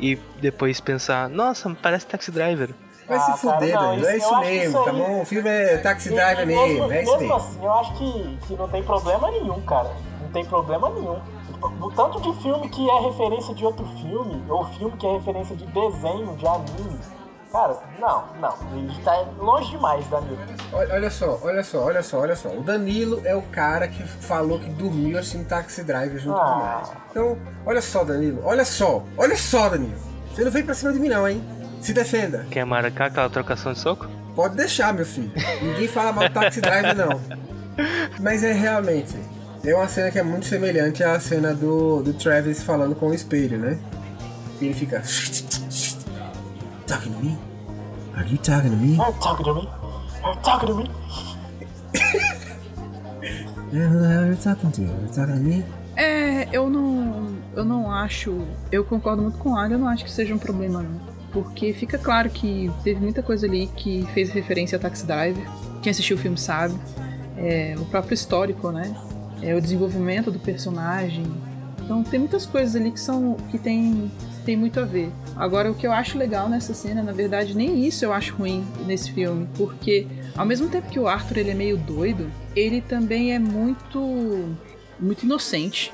[0.00, 2.70] e depois pensar, nossa, parece Taxi Driver.
[3.10, 4.06] Vai Ah, se cara, fuder, não, Danilo.
[4.08, 5.20] É isso- isso mesmo, isso tá bom?
[5.20, 7.34] O filme é Taxi E- Driver e mesmo, é isso mesmo mesmo.
[7.34, 9.90] assim, eu acho que, que não tem problema nenhum, cara.
[10.22, 11.18] Não tem problema nenhum.
[11.80, 15.54] O tanto de filme que é referência de outro filme, ou filme que é referência
[15.56, 16.98] de desenho, de anime,
[17.52, 18.54] Cara, não, não.
[18.78, 20.38] Ele tá longe demais, Danilo.
[20.72, 22.48] Olha, olha só, olha só, olha só, olha só.
[22.48, 26.44] O Danilo é o cara que falou que dormiu assim Taxi Drive junto Ah.
[26.44, 26.92] com o Miles.
[27.10, 28.40] Então, olha só, Danilo.
[28.44, 29.98] Olha só, olha só, Danilo.
[30.32, 31.42] Você não vem pra cima de mim não, hein?
[31.80, 32.46] Se defenda.
[32.50, 34.06] Quer marcar aquela trocação de soco?
[34.34, 35.32] Pode deixar, meu filho.
[35.62, 37.20] Ninguém fala mal do Taxi Drive, não.
[38.20, 39.14] Mas é realmente.
[39.64, 43.14] É uma cena que é muito semelhante à cena do, do Travis falando com o
[43.14, 43.78] espelho, né?
[44.60, 45.02] E ele fica.
[46.86, 47.38] Talking to me?
[48.16, 48.98] Are you talking to me?
[49.00, 49.68] Are you talking to me?
[50.22, 50.90] Are you talking to me?
[53.72, 54.82] Yeah, who the hell are you talking to?
[54.82, 55.64] Are you talking to me?
[55.96, 57.36] É, eu não.
[57.54, 58.46] Eu não acho.
[58.72, 61.09] Eu concordo muito com o Ali, eu não acho que seja um problema, não.
[61.32, 65.44] Porque fica claro que teve muita coisa ali que fez referência a Taxi Driver.
[65.82, 66.74] Quem assistiu o filme sabe.
[67.36, 68.94] É, o próprio histórico, né?
[69.42, 71.24] É, o desenvolvimento do personagem.
[71.82, 73.36] Então tem muitas coisas ali que são.
[73.50, 74.10] que tem,
[74.44, 75.10] tem muito a ver.
[75.36, 78.64] Agora, o que eu acho legal nessa cena, na verdade, nem isso eu acho ruim
[78.86, 79.48] nesse filme.
[79.56, 84.54] Porque ao mesmo tempo que o Arthur ele é meio doido, ele também é muito.
[84.98, 85.92] muito inocente.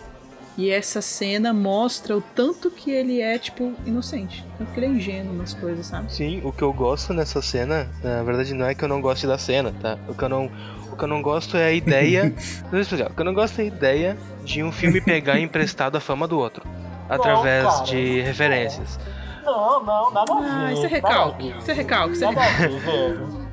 [0.57, 4.43] E essa cena mostra o tanto que ele é, tipo, inocente.
[4.57, 6.13] Tanto que ele é ingênuo nas coisas, sabe?
[6.13, 9.27] Sim, o que eu gosto nessa cena, na verdade não é que eu não goste
[9.27, 9.99] da cena, tá?
[10.09, 10.51] O que eu não,
[10.91, 12.33] o que eu não gosto é a ideia.
[12.73, 13.07] Não.
[13.07, 16.27] O que eu não gosto é a ideia de um filme pegar emprestado a fama
[16.27, 16.67] do outro.
[17.09, 18.99] Através cara, de referências.
[19.45, 20.51] Não, não, nada a ver.
[20.51, 21.55] Ah, isso é recalque.
[21.59, 23.46] Isso é recalque, isso é recalque.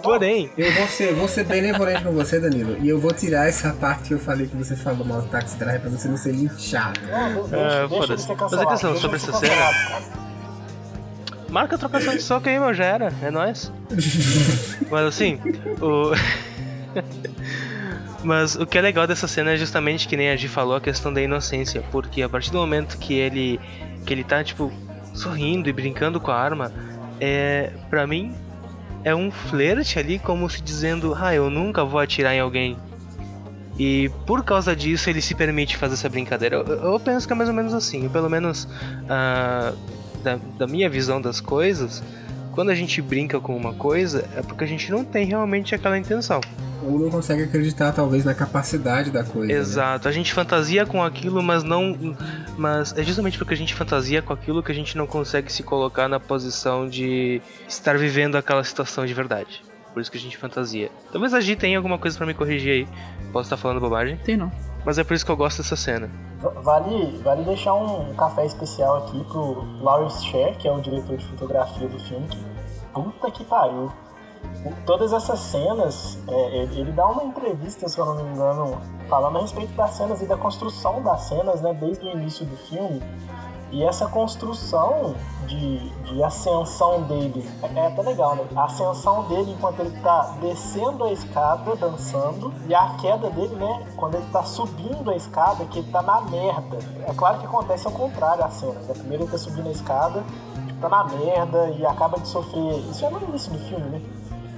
[0.00, 2.76] Porém, Eu vou ser, vou ser benevolente com você, Danilo.
[2.80, 5.56] E eu vou tirar essa parte que eu falei que você falou mal do Taxi
[5.58, 7.00] Drive pra você não ser linchado.
[7.10, 8.34] Não, deixa, Ah, deixa ele foda-se.
[8.34, 8.68] cancelado.
[8.70, 10.12] questão sobre essa cena-
[11.50, 13.12] marca a trocação de soco aí, meu, já era.
[13.22, 13.70] É nóis.
[14.90, 15.38] Mas assim,
[15.80, 16.12] o.
[18.24, 20.80] Mas o que é legal dessa cena é justamente que nem a Gi falou, a
[20.80, 21.82] questão da inocência.
[21.90, 23.60] Porque a partir do momento que ele.
[24.06, 24.72] que ele tá, tipo,
[25.12, 26.72] sorrindo e brincando com a arma,
[27.20, 27.70] é.
[27.90, 28.32] pra mim,
[29.04, 32.76] é um flerte ali, como se dizendo, ah, eu nunca vou atirar em alguém.
[33.78, 36.56] E por causa disso ele se permite fazer essa brincadeira.
[36.56, 38.08] Eu, eu penso que é mais ou menos assim.
[38.08, 38.68] Pelo menos
[39.08, 39.72] ah,
[40.22, 42.02] da, da minha visão das coisas,
[42.52, 45.98] quando a gente brinca com uma coisa, é porque a gente não tem realmente aquela
[45.98, 46.40] intenção.
[46.84, 49.52] Ou não consegue acreditar, talvez, na capacidade da coisa.
[49.52, 49.58] né?
[49.58, 50.08] Exato.
[50.08, 52.16] A gente fantasia com aquilo, mas não.
[52.56, 55.62] Mas é justamente porque a gente fantasia com aquilo que a gente não consegue se
[55.62, 59.62] colocar na posição de estar vivendo aquela situação de verdade.
[59.92, 60.90] Por isso que a gente fantasia.
[61.12, 62.88] Talvez a Gi tenha alguma coisa pra me corrigir aí.
[63.32, 64.16] Posso estar falando bobagem.
[64.24, 64.50] Tem não.
[64.84, 66.10] Mas é por isso que eu gosto dessa cena.
[66.40, 71.16] Va- Vale, vale deixar um café especial aqui pro Lawrence Sher, que é o diretor
[71.18, 72.26] de fotografia do filme.
[72.26, 72.38] Que,
[72.94, 73.92] puta que pariu.
[74.86, 79.38] Todas essas cenas, é, ele, ele dá uma entrevista, se eu não me engano, falando
[79.38, 83.02] a respeito das cenas e da construção das cenas, né, desde o início do filme.
[83.72, 85.14] E essa construção
[85.46, 88.44] de, de ascensão dele é, é até legal, né?
[88.54, 93.86] A ascensão dele enquanto ele tá descendo a escada, dançando, e a queda dele, né?
[93.96, 96.78] Quando ele tá subindo a escada, que ele tá na merda.
[97.08, 98.86] É claro que acontece ao contrário as cenas.
[98.86, 98.92] Né?
[98.92, 100.22] Primeiro ele tá subindo a escada,
[100.78, 102.76] tá na merda e acaba de sofrer.
[102.90, 104.02] Isso é no início do filme, né?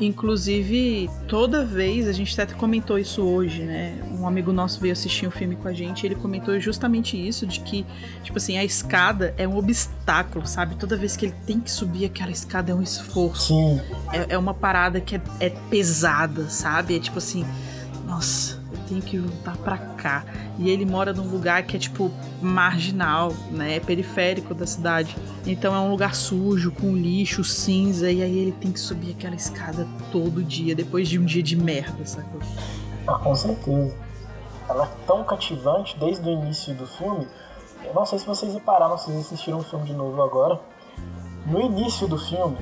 [0.07, 3.97] Inclusive, toda vez, a gente até comentou isso hoje, né?
[4.11, 7.47] Um amigo nosso veio assistir um filme com a gente e ele comentou justamente isso,
[7.47, 7.85] de que,
[8.23, 10.77] tipo assim, a escada é um obstáculo, sabe?
[10.77, 13.49] Toda vez que ele tem que subir aquela escada é um esforço.
[13.49, 13.81] Sim.
[14.12, 16.97] É, é uma parada que é, é pesada, sabe?
[16.97, 17.45] É tipo assim,
[18.07, 20.25] nossa, tenho que voltar pra cá.
[20.59, 23.77] E ele mora num lugar que é tipo marginal, né?
[23.77, 25.16] É periférico da cidade.
[25.47, 29.35] Então é um lugar sujo, com lixo, cinza, e aí ele tem que subir aquela
[29.35, 32.40] escada todo dia, depois de um dia de merda, sacou?
[33.07, 33.94] Ah, com certeza.
[34.68, 37.27] Ela é tão cativante desde o início do filme.
[37.85, 40.59] Eu não sei se vocês repararam, se vocês assistiram o filme de novo agora.
[41.47, 42.57] No início do filme,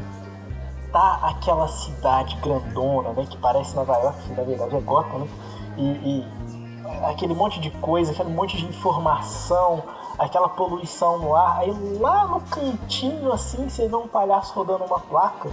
[0.92, 3.24] tá aquela cidade grandona, né?
[3.28, 5.28] Que parece Nova York, que na verdade é Gotham, né?
[5.76, 6.26] E, e
[7.04, 9.82] aquele monte de coisa, aquele monte de informação,
[10.18, 11.58] aquela poluição no ar.
[11.61, 15.50] Aí lá no cantinho, assim, você vê um palhaço rodando uma placa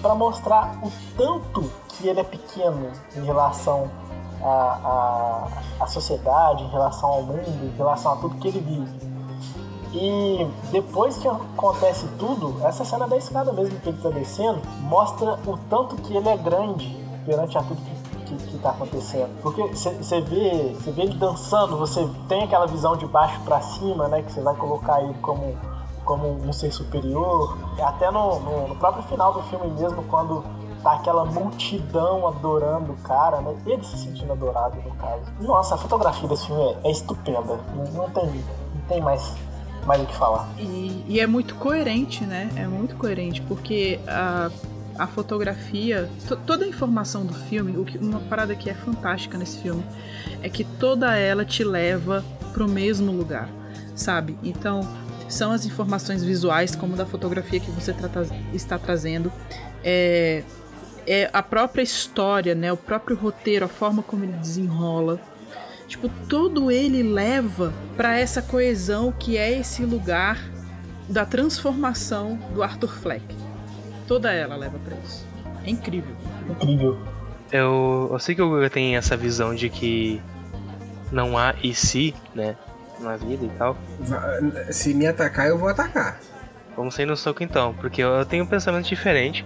[0.00, 3.90] pra mostrar o tanto que ele é pequeno em relação
[4.42, 9.14] à, sociedade, em relação ao mundo, em relação a tudo que ele vive.
[9.92, 15.38] E depois que acontece tudo, essa cena da escada mesmo que ele tá descendo, mostra
[15.46, 18.03] o tanto que ele é grande perante a tudo que,
[18.36, 19.30] que, que tá acontecendo.
[19.42, 24.08] Porque você vê, você vê ele dançando, você tem aquela visão de baixo para cima,
[24.08, 24.22] né?
[24.22, 25.56] Que você vai colocar ele como,
[26.04, 27.56] como um ser superior.
[27.80, 30.44] Até no, no, no próprio final do filme mesmo, quando
[30.82, 33.56] tá aquela multidão adorando o cara, né?
[33.66, 35.22] Ele se sentindo adorado, no caso.
[35.40, 37.58] Nossa, a fotografia desse filme é, é estupenda.
[37.94, 39.34] Não, tem, não tem mais
[39.86, 40.48] mais o que falar.
[40.58, 42.50] E, e, é muito coerente, né?
[42.56, 44.50] É muito coerente, porque a,
[44.98, 46.08] a fotografia,
[46.46, 49.84] toda a informação do filme, o que, uma parada que é fantástica nesse filme,
[50.42, 53.48] é que toda ela te leva pro mesmo lugar,
[53.94, 54.38] sabe?
[54.42, 54.88] Então,
[55.28, 57.94] são as informações visuais, como da fotografia que você
[58.54, 59.32] está trazendo.
[59.82, 60.42] É,
[61.06, 62.72] é a própria história, né?
[62.72, 65.20] O próprio roteiro, a forma como ele desenrola.
[65.88, 70.38] Tipo, todo ele leva para essa coesão que é esse lugar
[71.08, 73.43] da transformação do Arthur Fleck.
[74.06, 75.26] Toda ela leva para isso.
[75.64, 76.14] É incrível.
[76.48, 76.98] Incrível.
[77.50, 80.20] Eu, eu sei que o Guga tem essa visão de que
[81.12, 82.56] não há e se, né?
[83.00, 83.76] Na vida e tal.
[84.70, 86.20] Se me atacar, eu vou atacar.
[86.76, 89.44] Vamos sair no soco então, porque eu tenho um pensamento diferente.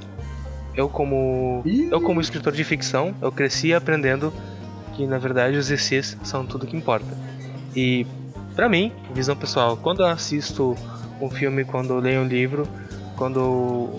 [0.75, 1.63] Eu como.
[1.65, 1.89] Ih.
[1.91, 4.33] Eu como escritor de ficção, eu cresci aprendendo
[4.95, 7.07] que na verdade os ECs são tudo que importa.
[7.75, 8.07] E
[8.55, 10.77] para mim, visão pessoal, quando eu assisto
[11.21, 12.67] um filme, quando eu leio um livro,
[13.17, 13.91] quando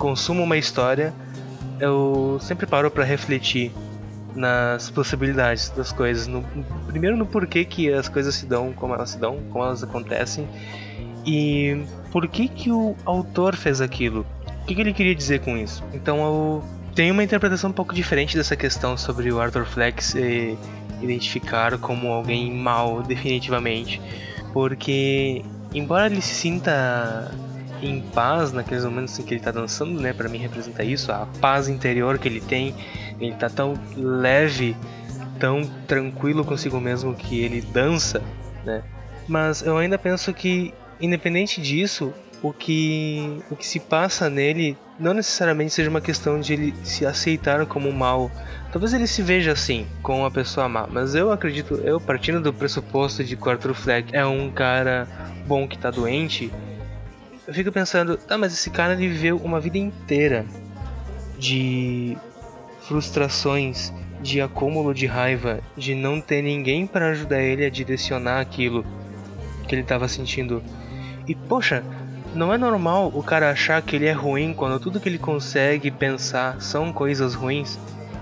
[0.00, 1.12] consumo uma história,
[1.78, 3.70] eu sempre paro para refletir
[4.34, 6.26] nas possibilidades das coisas.
[6.26, 6.42] No,
[6.86, 10.48] primeiro no porquê que as coisas se dão como elas se dão, como elas acontecem
[11.26, 14.26] e por que que o autor fez aquilo.
[14.62, 15.84] O que, que ele queria dizer com isso?
[15.92, 20.56] Então eu tenho uma interpretação um pouco diferente dessa questão sobre o Arthur Fleck se
[21.02, 24.00] identificar como alguém mal definitivamente,
[24.52, 27.30] porque embora ele se sinta
[27.82, 30.12] em paz naqueles momentos em que ele está dançando, né?
[30.12, 32.74] Para mim representa isso, a paz interior que ele tem.
[33.20, 34.76] Ele tá tão leve,
[35.38, 38.22] tão tranquilo consigo mesmo que ele dança,
[38.64, 38.82] né?
[39.28, 42.12] Mas eu ainda penso que independente disso,
[42.42, 47.06] o que o que se passa nele não necessariamente seja uma questão de ele se
[47.06, 48.30] aceitar como mal.
[48.70, 52.52] Talvez ele se veja assim, como uma pessoa má, mas eu acredito, eu partindo do
[52.52, 55.08] pressuposto de que Arthur Fleck é um cara
[55.46, 56.52] bom que tá doente,
[57.50, 60.46] eu fico pensando, tá, mas esse cara ele viveu uma vida inteira
[61.36, 62.16] de
[62.82, 68.86] frustrações, de acúmulo de raiva, de não ter ninguém para ajudar ele a direcionar aquilo
[69.66, 70.62] que ele estava sentindo.
[71.26, 71.82] E poxa,
[72.36, 75.90] não é normal o cara achar que ele é ruim quando tudo que ele consegue
[75.90, 77.76] pensar são coisas ruins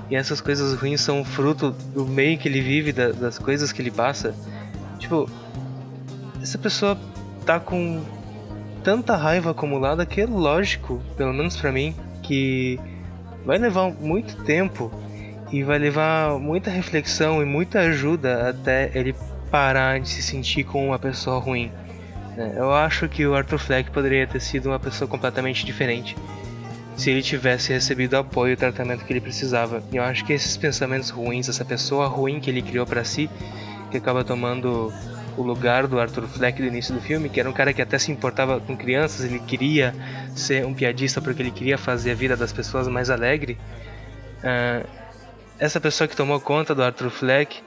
[0.09, 3.83] e essas coisas ruins são fruto do meio que ele vive, da, das coisas que
[3.83, 4.35] ele passa.
[4.99, 5.29] Tipo,
[6.41, 6.99] essa pessoa
[7.45, 8.03] tá com
[8.83, 12.79] tanta raiva acumulada que é lógico, pelo menos para mim, que
[13.45, 14.91] vai levar muito tempo
[15.51, 19.15] e vai levar muita reflexão e muita ajuda até ele
[19.51, 21.71] parar de se sentir como uma pessoa ruim.
[22.37, 26.17] É, eu acho que o Arthur Fleck poderia ter sido uma pessoa completamente diferente
[26.97, 29.83] se ele tivesse recebido apoio e o tratamento que ele precisava.
[29.93, 33.31] Eu acho que esses pensamentos ruins, essa pessoa ruim que ele criou para si,
[33.89, 34.93] que acaba tomando
[35.39, 37.97] o lugar do Arthur Fleck do início do filme, que era um cara que até
[37.99, 39.95] se importava com crianças, ele queria
[40.35, 43.57] ser um piadista porque ele queria fazer a vida das pessoas mais alegre.
[44.39, 44.87] Uh,
[45.59, 47.63] essa pessoa que tomou conta do Arthur Fleck,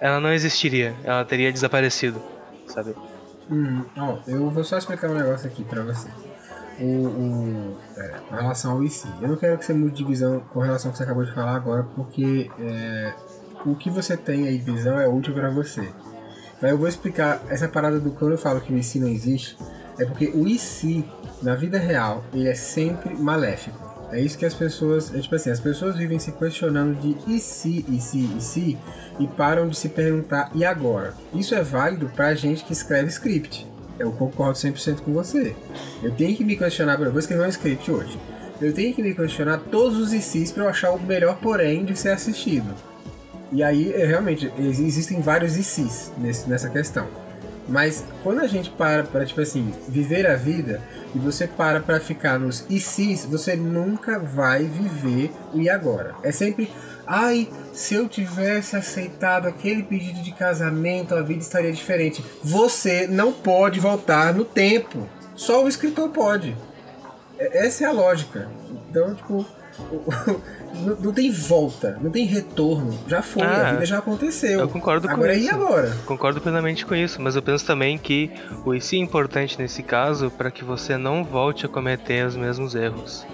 [0.00, 2.22] ela não existiria, ela teria desaparecido,
[2.66, 2.94] sabe?
[3.50, 6.08] Hum, ó, eu vou só explicar um negócio aqui pra você.
[6.80, 9.06] O, é, em relação ao IC.
[9.20, 11.34] Eu não quero que você mude de visão com relação ao que você acabou de
[11.34, 13.12] falar agora, porque é,
[13.66, 15.92] o que você tem aí de visão é útil para você.
[16.60, 19.56] Mas eu vou explicar essa parada do quando eu falo que o IC não existe,
[19.98, 21.04] é porque o IC,
[21.42, 23.90] na vida real, ele é sempre maléfico.
[24.12, 27.38] É isso que as pessoas, é tipo assim, as pessoas vivem se questionando de e
[27.38, 28.78] se, e se, e se,
[29.20, 31.14] e param de se perguntar e agora.
[31.32, 33.68] Isso é válido pra gente que escreve script.
[33.98, 35.54] Eu concordo 100% com você.
[36.02, 38.18] Eu tenho que me questionar, eu vou escrever um script hoje.
[38.60, 41.96] Eu tenho que me questionar todos os ICs para eu achar o melhor porém de
[41.96, 42.74] ser assistido.
[43.52, 47.08] E aí, é, realmente, existem vários ICs nesse, nessa questão.
[47.70, 50.82] Mas quando a gente para para, tipo assim, viver a vida
[51.14, 56.14] e você para para ficar nos ICs, você nunca vai viver o e agora.
[56.22, 56.70] É sempre,
[57.06, 62.24] ai, se eu tivesse aceitado aquele pedido de casamento, a vida estaria diferente.
[62.42, 65.08] Você não pode voltar no tempo.
[65.36, 66.56] Só o escritor pode.
[67.38, 68.48] Essa é a lógica.
[68.90, 69.46] Então, tipo,
[70.74, 72.98] não, não, tem volta, não tem retorno.
[73.06, 74.60] Já foi, ah, a vida já aconteceu.
[74.60, 75.50] Eu concordo com agora, isso.
[75.50, 75.96] Agora e agora?
[76.06, 78.30] Concordo plenamente com isso, mas eu penso também que
[78.64, 82.74] o IC é importante nesse caso para que você não volte a cometer os mesmos
[82.74, 83.26] erros.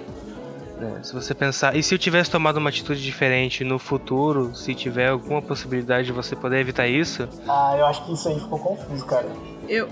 [0.81, 4.75] É, se você pensar, e se eu tivesse tomado uma atitude diferente no futuro, se
[4.75, 7.27] tiver alguma possibilidade de você poder evitar isso?
[7.49, 9.27] Ah, eu acho que isso aí ficou confuso, cara.
[9.69, 9.89] Eu,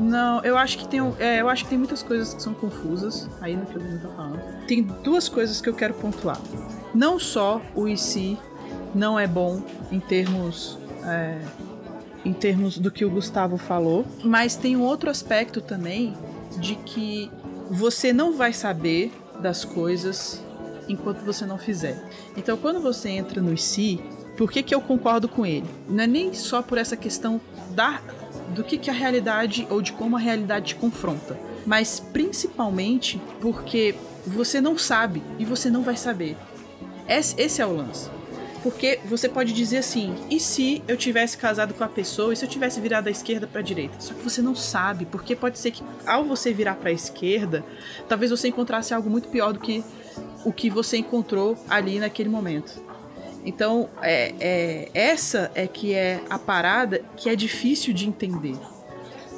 [0.00, 3.28] não, eu acho que tem, é, eu acho que tem muitas coisas que são confusas
[3.40, 4.66] aí no que o Bruno tá falando.
[4.66, 6.40] Tem duas coisas que eu quero pontuar.
[6.94, 8.38] Não só o IC
[8.94, 11.38] não é bom em termos é,
[12.24, 16.14] em termos do que o Gustavo falou, mas tem um outro aspecto também
[16.58, 17.30] de que
[17.70, 20.42] você não vai saber das coisas
[20.88, 22.02] enquanto você não fizer.
[22.36, 24.00] Então, quando você entra no si,
[24.36, 25.66] por que, que eu concordo com ele?
[25.88, 27.40] Não é nem só por essa questão
[27.70, 28.00] da,
[28.54, 33.94] do que, que a realidade ou de como a realidade te confronta, mas principalmente porque
[34.26, 36.36] você não sabe e você não vai saber.
[37.08, 38.08] Esse, esse é o lance.
[38.62, 42.44] Porque você pode dizer assim: e se eu tivesse casado com a pessoa, e se
[42.44, 43.98] eu tivesse virado da esquerda para a direita?
[43.98, 47.64] Só que você não sabe, porque pode ser que ao você virar para a esquerda,
[48.08, 49.82] talvez você encontrasse algo muito pior do que
[50.44, 52.89] o que você encontrou ali naquele momento.
[53.44, 58.56] Então, é, é, essa é que é a parada que é difícil de entender.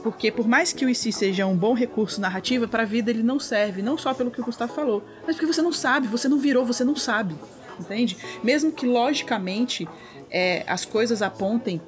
[0.02, 3.22] Porque por mais que o IC seja um bom recurso narrativo, para a vida ele
[3.22, 6.28] não serve, não só pelo que o Gustavo falou, mas porque você não sabe, você
[6.28, 7.36] não virou, você não sabe
[7.78, 8.16] entende?
[8.42, 9.88] Mesmo que logicamente
[10.30, 11.80] é, as coisas apontem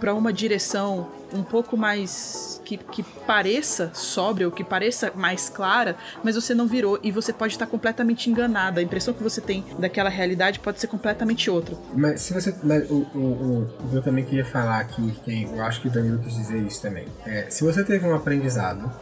[0.00, 5.96] para uma direção um pouco mais que, que pareça sóbria ou que pareça mais clara,
[6.22, 8.80] mas você não virou e você pode estar completamente enganada.
[8.80, 11.74] A impressão que você tem daquela realidade pode ser completamente outra.
[11.94, 12.54] Mas se você.
[12.62, 16.18] Mas, o, o, o, eu também queria falar aqui, que eu acho que o Danilo
[16.18, 17.06] quis dizer isso também.
[17.24, 18.92] É, se você teve um aprendizado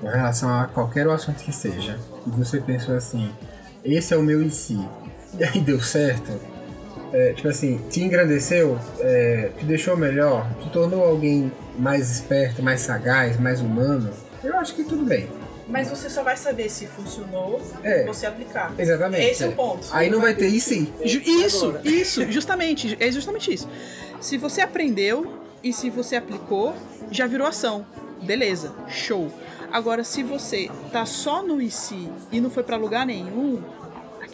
[0.00, 3.30] com relação a qualquer assunto que seja, e você pensou assim,
[3.84, 4.78] esse é o meu em si,
[5.38, 6.32] e aí deu certo,
[7.12, 12.80] é, tipo assim, te engrandeceu, é, te deixou melhor, te tornou alguém mais esperto, mais
[12.80, 14.10] sagaz, mais humano,
[14.42, 15.28] eu acho que tudo bem.
[15.68, 18.72] Mas você só vai saber se funcionou é, você aplicar.
[18.78, 19.26] Exatamente.
[19.26, 19.86] Esse é, é o ponto.
[19.92, 20.72] Aí não vai ter isso.
[21.02, 23.68] Isso, isso, justamente, é justamente isso.
[24.20, 26.74] Se você aprendeu e se você aplicou,
[27.10, 27.84] já virou ação.
[28.22, 29.30] Beleza, show.
[29.70, 33.62] Agora, se você tá só no IC e não foi para lugar nenhum,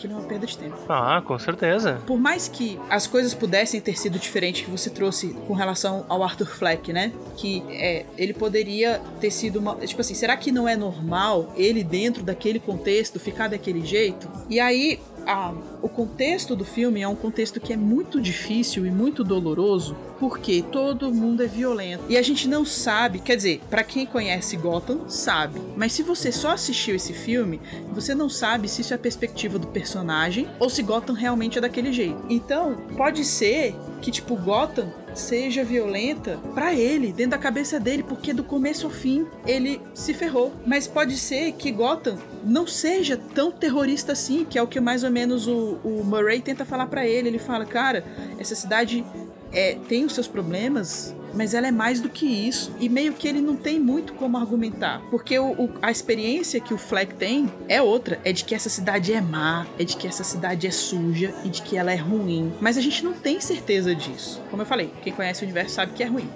[0.04, 0.76] aquilo é uma perda de tempo.
[0.88, 2.00] Ah, com certeza.
[2.06, 6.22] Por mais que as coisas pudessem ter sido diferentes que você trouxe com relação ao
[6.22, 7.12] Arthur Fleck, né?
[7.36, 9.76] Que é, ele poderia ter sido uma.
[9.76, 14.30] Tipo assim, será que não é normal ele, dentro daquele contexto, ficar daquele jeito?
[14.48, 15.52] E aí, a,
[15.82, 20.62] o contexto do filme é um contexto que é muito difícil e muito doloroso, porque
[20.62, 22.04] todo mundo é violento.
[22.08, 25.60] E a gente não sabe, quer dizer, para quem conhece Gotham, sabe.
[25.76, 27.60] Mas se você só assistiu esse filme,
[27.92, 31.60] você não sabe se isso é a perspectiva do personagem ou se Gotham realmente é
[31.60, 32.24] daquele jeito.
[32.28, 38.32] Então, pode ser que, tipo, Gotham seja violenta para ele, dentro da cabeça dele, porque
[38.32, 40.52] do começo ao fim ele se ferrou.
[40.66, 45.04] Mas pode ser que Gotham não seja tão terrorista assim, que é o que mais
[45.04, 47.28] ou menos o, o Murray tenta falar para ele.
[47.28, 48.04] Ele fala, cara,
[48.38, 49.04] essa cidade
[49.52, 52.72] é, tem os seus problemas, mas ela é mais do que isso.
[52.78, 55.00] E meio que ele não tem muito como argumentar.
[55.10, 58.68] Porque o, o, a experiência que o Fleck tem é outra: é de que essa
[58.68, 61.96] cidade é má, é de que essa cidade é suja e de que ela é
[61.96, 62.52] ruim.
[62.60, 64.40] Mas a gente não tem certeza disso.
[64.50, 66.28] Como eu falei, quem conhece o universo sabe que é ruim.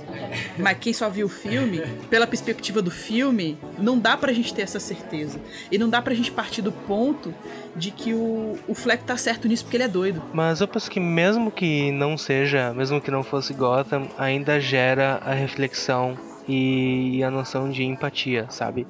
[0.59, 1.81] Mas quem só viu o filme,
[2.11, 5.41] pela perspectiva do filme, não dá pra gente ter essa certeza.
[5.71, 7.35] E não dá pra gente partir do ponto
[7.77, 10.23] de que o, o Fleck tá certo nisso porque ele é doido.
[10.33, 15.21] Mas eu penso que mesmo que não seja, mesmo que não fosse Gotham, ainda gera
[15.25, 16.17] a reflexão
[16.49, 18.87] e a noção de empatia, sabe?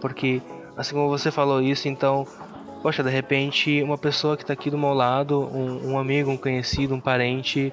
[0.00, 0.40] Porque,
[0.76, 2.26] assim como você falou isso, então,
[2.82, 6.36] poxa, de repente, uma pessoa que está aqui do meu lado, um, um, amigo, um
[6.36, 7.72] conhecido, um parente,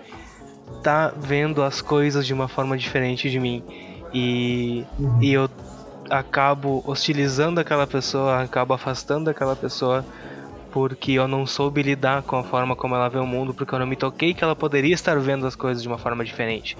[0.84, 3.64] tá vendo as coisas de uma forma diferente de mim.
[4.14, 4.84] E,
[5.22, 5.50] e eu
[6.10, 10.04] acabo hostilizando aquela pessoa, acabo afastando aquela pessoa
[10.72, 13.80] porque eu não soube lidar com a forma como ela vê o mundo, porque eu
[13.80, 16.78] não me toquei que ela poderia estar vendo as coisas de uma forma diferente.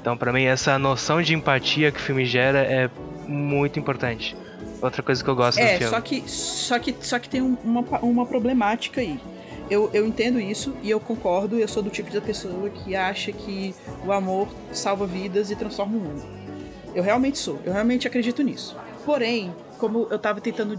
[0.00, 2.90] Então, para mim, essa noção de empatia que o filme gera é
[3.26, 4.36] muito importante.
[4.82, 5.90] Outra coisa que eu gosto é, do filme.
[5.90, 9.18] Só que, só que, só que tem uma, uma problemática aí.
[9.70, 11.58] Eu, eu entendo isso e eu concordo.
[11.58, 13.74] Eu sou do tipo de pessoa que acha que
[14.04, 16.22] o amor salva vidas e transforma o mundo.
[16.94, 17.58] Eu realmente sou.
[17.64, 18.76] Eu realmente acredito nisso.
[19.06, 20.78] Porém, como eu tava tentando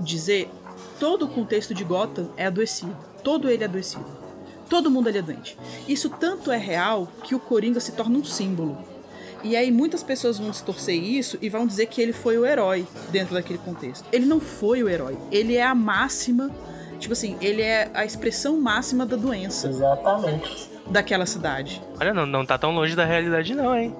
[0.00, 0.50] dizer,
[0.98, 2.96] todo o contexto de Gotham é adoecido.
[3.22, 4.06] Todo ele é adoecido.
[4.68, 5.56] Todo mundo ali é doente.
[5.86, 8.76] Isso tanto é real que o Coringa se torna um símbolo.
[9.42, 12.86] E aí muitas pessoas vão distorcer isso e vão dizer que ele foi o herói
[13.10, 14.04] dentro daquele contexto.
[14.12, 15.16] Ele não foi o herói.
[15.30, 16.50] Ele é a máxima,
[16.98, 19.68] tipo assim, ele é a expressão máxima da doença.
[19.68, 20.68] Exatamente.
[20.90, 21.80] Daquela cidade.
[22.00, 23.94] Olha, não, não tá tão longe da realidade não, hein?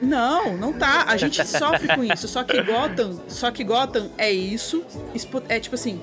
[0.00, 1.04] Não, não tá.
[1.06, 2.26] A gente sofre com isso.
[2.26, 4.84] Só que Gotham, só que Gotham é isso.
[5.48, 6.00] É tipo assim,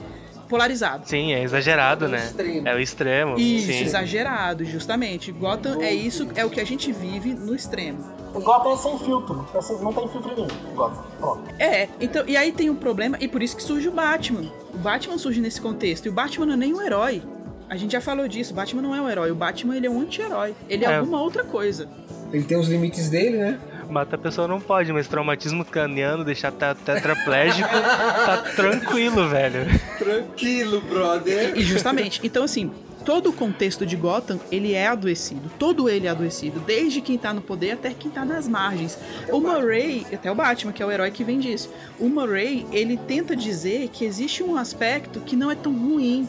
[0.50, 1.08] polarizado.
[1.08, 2.26] Sim, é exagerado, é né?
[2.26, 2.68] Extremo.
[2.68, 3.39] É o extremo.
[3.39, 3.84] Isso, sim.
[3.84, 5.32] exagerado, justamente.
[5.32, 8.00] Gotham é isso, é o que a gente vive no extremo.
[8.34, 9.47] Gotham é sem filtro,
[9.82, 10.76] não tem filtro nenhum.
[10.76, 11.43] Gotham, pronto.
[11.58, 14.52] É, então, e aí tem um problema, e por isso que surge o Batman.
[14.74, 17.22] O Batman surge nesse contexto, e o Batman não é nem um herói.
[17.70, 19.89] A gente já falou disso, o Batman não é um herói, o Batman ele é
[19.89, 20.56] um anti-herói.
[20.68, 21.88] Ele é, é alguma outra coisa.
[22.34, 23.60] Ele tem os limites dele, né?
[23.90, 29.66] Mata a pessoa não pode, mas traumatismo craniano, deixar te- tetraplégico, tá tranquilo, velho.
[29.98, 31.58] Tranquilo, brother.
[31.58, 32.72] E justamente, então assim,
[33.04, 35.50] todo o contexto de Gotham, ele é adoecido.
[35.58, 38.98] Todo ele é adoecido, desde quem tá no poder até quem tá nas margens.
[39.32, 41.72] O Murray, até o Batman, que é o herói que vem disso.
[42.00, 46.28] O Murray, ele tenta dizer que existe um aspecto que não é tão ruim.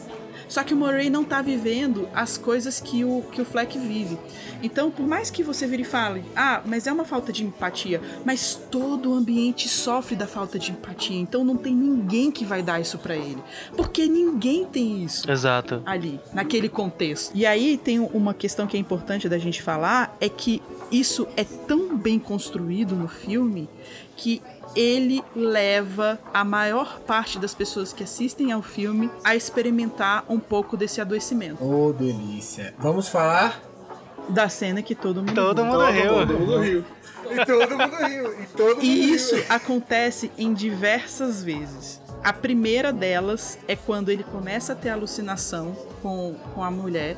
[0.51, 4.17] Só que o Murray não tá vivendo as coisas que o, que o Fleck vive.
[4.61, 8.01] Então, por mais que você vire e fale, ah, mas é uma falta de empatia,
[8.25, 11.17] mas todo o ambiente sofre da falta de empatia.
[11.17, 13.41] Então não tem ninguém que vai dar isso pra ele.
[13.77, 15.81] Porque ninguém tem isso Exato.
[15.85, 17.31] ali, naquele contexto.
[17.33, 21.45] E aí tem uma questão que é importante da gente falar, é que isso é
[21.45, 23.69] tão bem construído no filme
[24.17, 24.41] que
[24.75, 30.75] ele leva a maior parte das pessoas que assistem ao filme a experimentar um pouco
[30.77, 31.63] desse adoecimento.
[31.63, 32.73] Ô, delícia.
[32.79, 33.61] Vamos falar?
[34.29, 36.09] Da cena que todo mundo Todo mundo riu.
[36.13, 36.85] Todo mundo riu.
[37.31, 38.41] E todo mundo riu.
[38.41, 39.15] E todo mundo E riu.
[39.15, 42.00] isso acontece em diversas vezes.
[42.23, 47.17] A primeira delas é quando ele começa a ter alucinação com, com a mulher,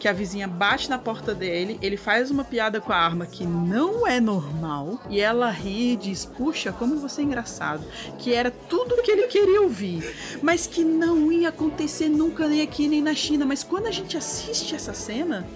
[0.00, 3.46] que a vizinha bate na porta dele, ele faz uma piada com a arma que
[3.46, 7.84] não é normal, e ela ri e diz: Puxa, como você é engraçado.
[8.18, 10.02] Que era tudo que ele queria ouvir,
[10.42, 13.46] mas que não ia acontecer nunca, nem aqui nem na China.
[13.46, 15.46] Mas quando a gente assiste essa cena,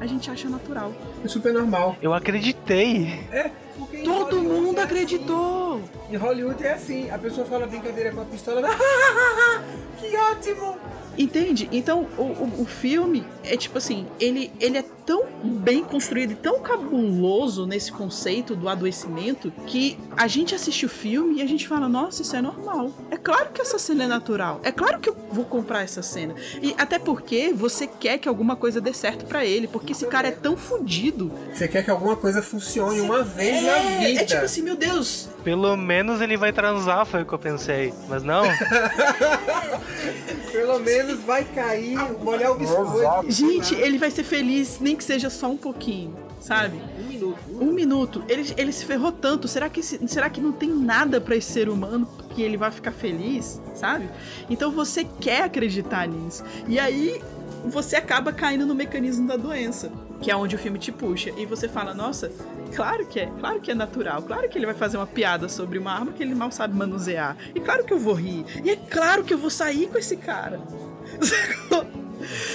[0.00, 0.92] a gente acha natural.
[1.22, 1.96] É super normal.
[2.00, 3.26] Eu acreditei.
[3.30, 4.92] É, porque Todo mundo é assim.
[4.94, 5.80] acreditou!
[6.10, 7.10] Em Hollywood é assim.
[7.10, 8.68] A pessoa fala brincadeira com a pistola.
[9.98, 10.76] que ótimo!
[11.16, 11.68] Entende?
[11.70, 16.34] Então, o, o, o filme é tipo assim, ele, ele é tão bem construído e
[16.34, 21.68] tão cabuloso nesse conceito do adoecimento que a gente assiste o filme e a gente
[21.68, 22.90] fala, nossa, isso é normal.
[23.10, 24.60] É claro que essa cena é natural.
[24.62, 26.34] É claro que eu vou comprar essa cena.
[26.62, 30.28] E até porque você quer que alguma coisa dê certo pra ele, porque esse cara
[30.28, 31.30] é tão fudido.
[31.52, 34.22] Você quer que alguma coisa funcione uma vez na vida.
[34.22, 37.92] é tipo assim, meu Deus, Pelo menos ele vai transar, foi o que eu pensei.
[38.08, 38.44] Mas não.
[40.50, 43.30] Pelo menos vai cair, molhar o biscoito.
[43.30, 46.80] Gente, ele vai ser feliz, nem que seja só um pouquinho, sabe?
[46.98, 47.38] Um minuto.
[47.50, 48.24] Um minuto.
[48.28, 49.48] Ele, ele se ferrou tanto.
[49.48, 52.92] Será que, será que não tem nada pra esse ser humano que ele vai ficar
[52.92, 54.08] feliz, sabe?
[54.50, 56.44] Então você quer acreditar nisso.
[56.66, 57.20] E aí
[57.64, 59.90] você acaba caindo no mecanismo da doença,
[60.20, 61.30] que é onde o filme te puxa.
[61.36, 62.30] E você fala, nossa,
[62.74, 64.22] claro que é, claro que é natural.
[64.22, 67.36] Claro que ele vai fazer uma piada sobre uma arma que ele mal sabe manusear.
[67.54, 68.44] E claro que eu vou rir.
[68.64, 70.60] E é claro que eu vou sair com esse cara.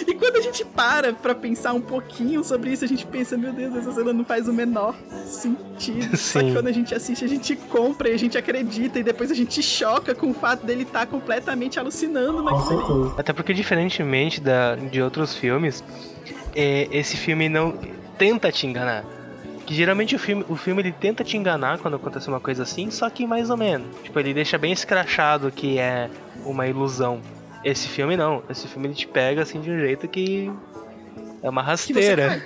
[0.07, 3.51] E quando a gente para pra pensar um pouquinho sobre isso, a gente pensa, meu
[3.51, 4.95] Deus, essa cena não faz o menor
[5.25, 6.15] sentido.
[6.17, 6.53] Só que Sim.
[6.53, 9.61] quando a gente assiste, a gente compra e a gente acredita, e depois a gente
[9.61, 13.13] choca com o fato dele estar completamente alucinando naquilo.
[13.17, 15.83] Até porque, diferentemente da, de outros filmes,
[16.55, 17.77] é, esse filme não
[18.17, 19.05] tenta te enganar.
[19.65, 22.89] Que geralmente o filme, o filme ele tenta te enganar quando acontece uma coisa assim,
[22.89, 23.87] só que mais ou menos.
[24.03, 26.09] Tipo, ele deixa bem escrachado que é
[26.43, 27.21] uma ilusão.
[27.63, 28.43] Esse filme não.
[28.49, 30.51] Esse filme ele te pega assim de um jeito que
[31.41, 32.43] é uma rasteira.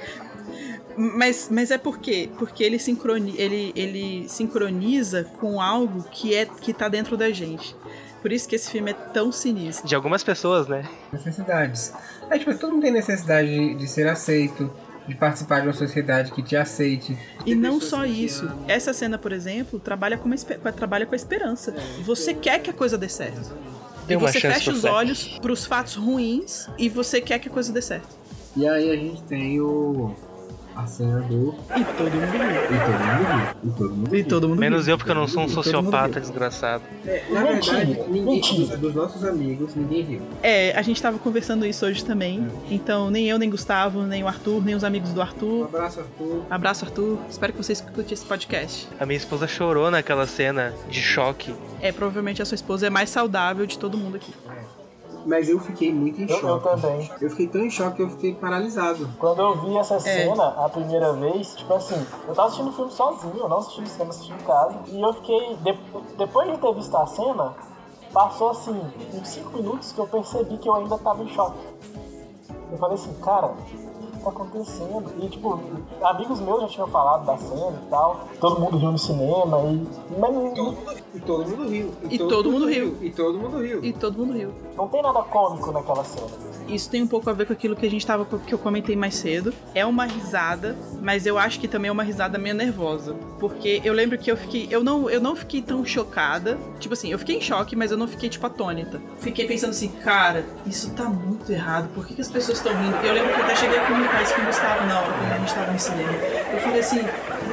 [0.95, 2.29] Mas, mas é por quê?
[2.37, 7.75] Porque ele, sincroni, ele, ele sincroniza com algo que, é, que tá dentro da gente.
[8.21, 9.87] Por isso que esse filme é tão sinistro.
[9.87, 10.87] De algumas pessoas, né?
[11.11, 11.91] Necessidades.
[12.29, 14.71] É tipo, todo mundo tem necessidade de, de ser aceito,
[15.07, 17.17] de participar de uma sociedade que te aceite.
[17.45, 18.49] E não só isso.
[18.67, 20.37] Essa cena, por exemplo, trabalha com, uma,
[20.71, 21.75] trabalha com a esperança.
[22.03, 23.51] Você quer que a coisa dê certo.
[24.07, 27.51] Dê e uma você fecha os olhos pros fatos ruins e você quer que a
[27.51, 28.15] coisa dê certo.
[28.55, 30.13] E aí a gente tem o.
[30.75, 31.53] A cena do.
[31.75, 32.63] E todo mundo riu.
[32.63, 33.47] E todo mundo riu.
[33.63, 34.27] E todo mundo E riu.
[34.27, 36.83] todo mundo Menos eu, porque eu não sou um sociopata desgraçado.
[37.05, 38.41] É, na verdade, ninguém,
[38.79, 40.21] dos, nossos amigos, ninguém riu.
[40.41, 42.47] É, a gente tava conversando isso hoje também.
[42.71, 45.65] Então, nem eu, nem Gustavo, nem o Arthur, nem os amigos do Um Arthur.
[45.65, 46.41] abraço, Arthur.
[46.49, 47.17] Abraço, Arthur.
[47.29, 48.87] Espero que você escute esse podcast.
[48.99, 51.53] A minha esposa chorou naquela cena de choque.
[51.81, 54.33] É, provavelmente a sua esposa é mais saudável de todo mundo aqui.
[55.25, 56.63] Mas eu fiquei muito em Eu, eu choque.
[56.81, 57.09] também.
[57.21, 59.07] Eu fiquei tão em choque que eu fiquei paralisado.
[59.17, 59.99] Quando eu vi essa É.
[59.99, 61.95] cena a primeira vez, tipo assim,
[62.27, 64.75] eu tava assistindo o filme sozinho, eu não assisti no cinema, assisti em casa.
[64.87, 65.79] E eu fiquei, de-
[66.17, 67.53] depois de ter visto a cena,
[68.11, 68.81] passou assim,
[69.13, 71.57] uns 5 minutos que eu percebi que eu ainda tava em choque.
[72.71, 73.92] Eu falei assim, cara, o
[74.23, 75.03] tá acontecendo?
[75.21, 75.59] E tipo,
[76.01, 79.87] amigos meus já tinham falado da cena e tal, todo mundo riu no cinema e.
[80.19, 80.33] Mas
[81.13, 81.91] E todo mundo riu.
[82.09, 82.97] E todo mundo riu.
[83.01, 83.83] E todo mundo riu.
[83.83, 84.53] E todo mundo riu.
[84.75, 86.52] não tem nada cômico naquela cena.
[86.67, 88.95] Isso tem um pouco a ver com aquilo que a gente tava que eu comentei
[88.95, 89.53] mais cedo.
[89.73, 93.93] É uma risada, mas eu acho que também é uma risada meio nervosa, porque eu
[93.93, 96.57] lembro que eu fiquei, eu não, eu não fiquei tão chocada.
[96.79, 99.01] Tipo assim, eu fiquei em choque, mas eu não fiquei tipo atônita.
[99.19, 101.89] Fiquei pensando assim, cara, isso tá muito errado.
[101.93, 102.95] Por que, que as pessoas estão rindo?
[102.97, 105.37] Eu lembro que eu até cheguei a isso com o Gustavo na hora quando a
[105.37, 106.13] gente tava no cinema.
[106.53, 106.99] Eu falei assim,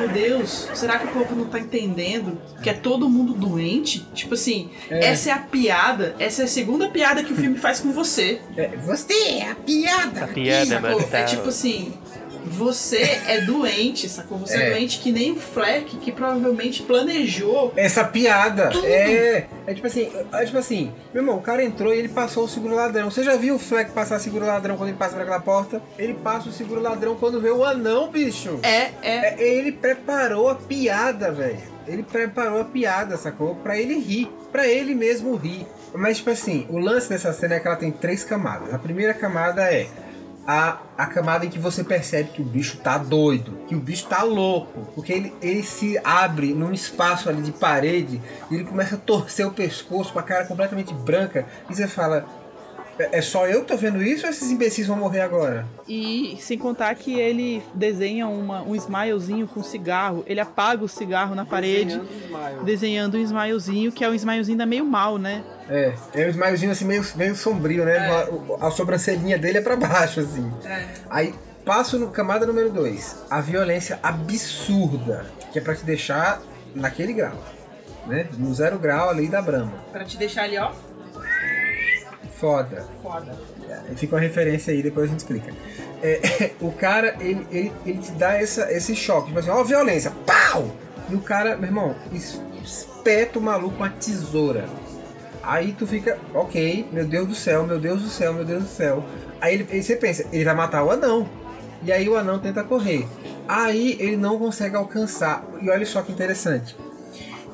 [0.00, 4.06] meu Deus, será que o povo não tá entendendo que é todo mundo doente?
[4.14, 5.06] Tipo assim, É.
[5.10, 8.40] essa é a piada, essa é a segunda piada que o filme faz com você.
[8.56, 10.24] É, você é a piada.
[10.24, 10.90] A piada Sacou?
[10.92, 11.20] mortal.
[11.20, 11.92] É tipo assim,
[12.50, 14.38] você é doente, sacou?
[14.38, 14.70] Você é, É.
[14.70, 17.72] doente que nem o Fleck, que provavelmente planejou.
[17.76, 18.86] Essa piada Tudo.
[18.86, 19.46] é.
[19.66, 22.48] É tipo assim, é tipo assim, meu irmão, o cara entrou e ele passou o
[22.48, 23.10] seguro ladrão.
[23.10, 25.80] Você já viu o Fleck passar seguro ladrão quando ele passa por aquela porta?
[25.98, 28.58] Ele passa o seguro ladrão quando vê o anão, bicho.
[28.62, 29.34] É, é.
[29.34, 31.58] É, ele preparou a piada, velho.
[31.86, 33.54] Ele preparou a piada, sacou?
[33.56, 34.30] Pra ele rir.
[34.52, 35.66] Pra ele mesmo rir.
[35.94, 38.72] Mas, tipo assim, o lance dessa cena é que ela tem três camadas.
[38.72, 39.88] A primeira camada é
[40.46, 44.06] a, a camada em que você percebe que o bicho tá doido, que o bicho
[44.06, 44.88] tá louco.
[44.94, 48.20] Porque ele, ele se abre num espaço ali de parede
[48.50, 51.46] e ele começa a torcer o pescoço com a cara completamente branca.
[51.68, 52.26] E você fala.
[53.00, 55.66] "É- É só eu que tô vendo isso ou esses imbecis vão morrer agora?
[55.88, 61.34] E sem contar que ele desenha uma, um smilezinho com cigarro, ele apaga o cigarro
[61.34, 62.00] na parede,
[62.64, 65.42] desenhando um smilezinho, que é um smilezinho da meio mal, né?
[65.68, 67.98] É, é um smilezinho assim meio, meio sombrio, né?
[68.60, 70.50] A, a sobrancelhinha dele é pra baixo, assim.
[71.08, 71.34] Aí
[71.64, 76.40] passo no camada número 2, a violência absurda, que é pra te deixar
[76.74, 77.34] naquele grau,
[78.06, 78.26] né?
[78.38, 79.72] No zero grau ali da Brahma.
[79.92, 80.72] Pra te deixar ali, ó,
[82.40, 82.84] Foda.
[83.02, 83.36] foda.
[83.68, 85.52] É, Fica uma referência aí, depois a gente explica.
[86.02, 90.10] É, o cara, ele, ele, ele te dá essa, esse choque, tipo assim, ó, violência,
[90.26, 90.70] pau!
[91.08, 94.64] E o cara, meu irmão, es- espeta o maluco com a tesoura.
[95.42, 98.68] Aí tu fica, ok, meu Deus do céu, meu Deus do céu, meu Deus do
[98.68, 99.04] céu.
[99.40, 101.28] Aí, ele, aí você pensa, ele vai matar o anão.
[101.82, 103.06] E aí o anão tenta correr.
[103.48, 105.42] Aí ele não consegue alcançar.
[105.62, 106.76] E olha só que interessante.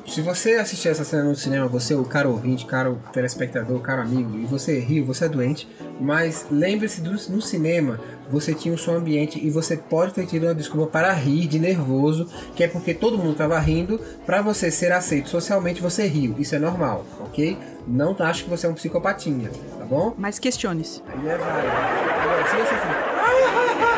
[0.07, 4.01] Se você assistir essa cena no cinema, você, o cara ouvinte, cara o telespectador, cara
[4.01, 5.67] amigo, e você riu, você é doente,
[5.99, 7.99] mas lembre-se, no cinema
[8.29, 11.59] você tinha o som ambiente e você pode ter tido uma desculpa para rir de
[11.59, 16.35] nervoso, que é porque todo mundo estava rindo, para você ser aceito socialmente você riu,
[16.39, 17.57] isso é normal, ok?
[17.85, 20.13] Não acho que você é um psicopatinha, tá bom?
[20.17, 21.03] Mas questione-se.
[21.07, 21.67] Aí é válido.
[21.67, 23.96] Agora, se você for...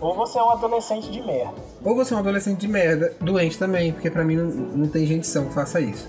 [0.00, 1.54] Ou você é um adolescente de merda.
[1.84, 5.06] Ou você é um adolescente de merda, doente também, porque pra mim não, não tem
[5.06, 6.08] gente sã que faça isso.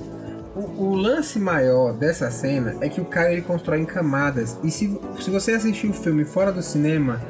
[0.56, 4.58] O, o lance maior dessa cena é que o cara ele constrói em camadas.
[4.64, 7.22] E se, se você assistir o filme fora do cinema,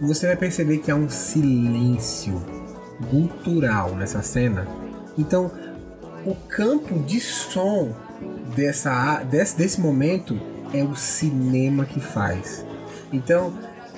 [0.00, 2.42] você vai perceber que há um silêncio
[3.10, 4.66] cultural nessa cena.
[5.18, 5.50] Então,
[6.24, 7.92] o campo de som
[8.54, 10.38] dessa, desse, desse momento
[10.72, 12.64] é o cinema que faz.
[13.12, 13.52] Então,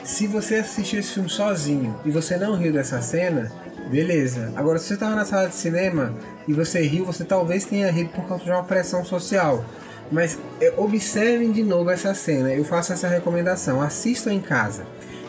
[0.05, 3.51] se você assistir esse filme sozinho e você não riu dessa cena,
[3.91, 4.53] beleza.
[4.57, 6.15] Agora, se você estava na sala de cinema
[6.47, 9.65] e você riu, você talvez tenha rido por causa de uma pressão social.
[10.11, 12.53] Mas é, observem de novo essa cena.
[12.53, 13.83] Eu faço essa recomendação.
[13.83, 14.87] Assistam em casa.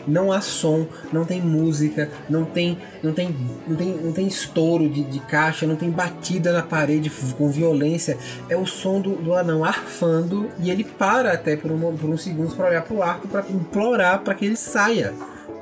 [0.08, 3.36] Não há som, não tem música, não tem, não tem,
[3.68, 8.18] não tem, não tem estouro de, de caixa, não tem batida na parede com violência.
[8.50, 12.24] É o som do, do anão arfando e ele para até por, um, por uns
[12.24, 15.14] segundos para olhar pro arco para implorar para que ele saia.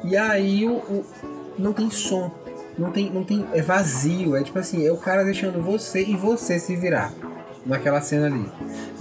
[0.03, 1.05] E aí o, o-
[1.57, 2.31] não tem som,
[2.77, 4.35] não tem, não tem, é vazio.
[4.35, 7.11] É tipo assim, é o cara deixando você e você se virar
[7.65, 8.45] naquela cena ali.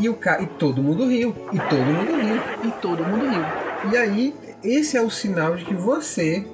[0.01, 2.41] E o cara, e todo mundo riu, e todo mundo riu.
[2.65, 3.93] E todo mundo riu.
[3.93, 4.35] E aí,
[4.67, 6.47] esse é o sinal de que você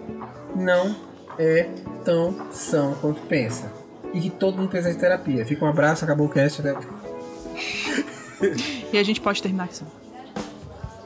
[0.55, 0.95] não
[1.39, 1.69] é
[2.05, 3.73] tão são quanto pensa.
[4.13, 5.47] E que todo mundo precisa de terapia.
[5.47, 6.61] Fica um abraço, acabou o cast.
[6.61, 6.77] Até...
[8.93, 9.87] E a gente pode terminar assim.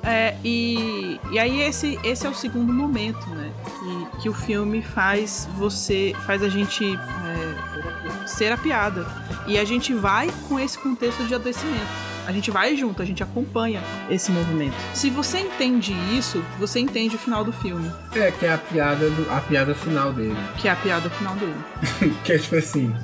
[0.03, 3.53] É, e, e aí esse, esse é o segundo momento, né?
[3.79, 6.15] Que, que o filme faz você.
[6.25, 9.07] faz a gente é, ser a piada.
[9.47, 12.16] E a gente vai com esse contexto de adoecimento.
[12.27, 14.75] A gente vai junto, a gente acompanha esse movimento.
[14.93, 19.09] Se você entende isso, você entende o final do filme, É, que é a piada,
[19.09, 20.37] do, a piada final dele.
[20.57, 21.55] que é a piada final dele.
[22.25, 22.95] que é tipo assim,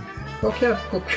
[0.41, 1.17] qual que é a, qual que,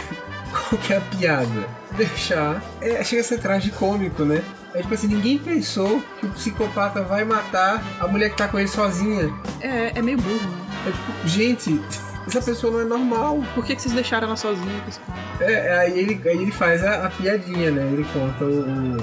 [0.51, 1.67] qual que é a piada?
[1.97, 2.61] Deixar.
[2.81, 4.43] É, chega a ser tragicômico, né?
[4.73, 8.59] É tipo assim, ninguém pensou que o psicopata vai matar a mulher que tá com
[8.59, 9.33] ele sozinha.
[9.61, 10.65] É, é meio burro, né?
[10.87, 11.81] É tipo, gente,
[12.27, 13.43] essa pessoa não é normal.
[13.53, 15.19] Por que, que vocês deixaram ela sozinha com esse cara?
[15.51, 17.87] É, aí ele, aí ele faz a, a piadinha, né?
[17.91, 18.97] Ele conta o, o-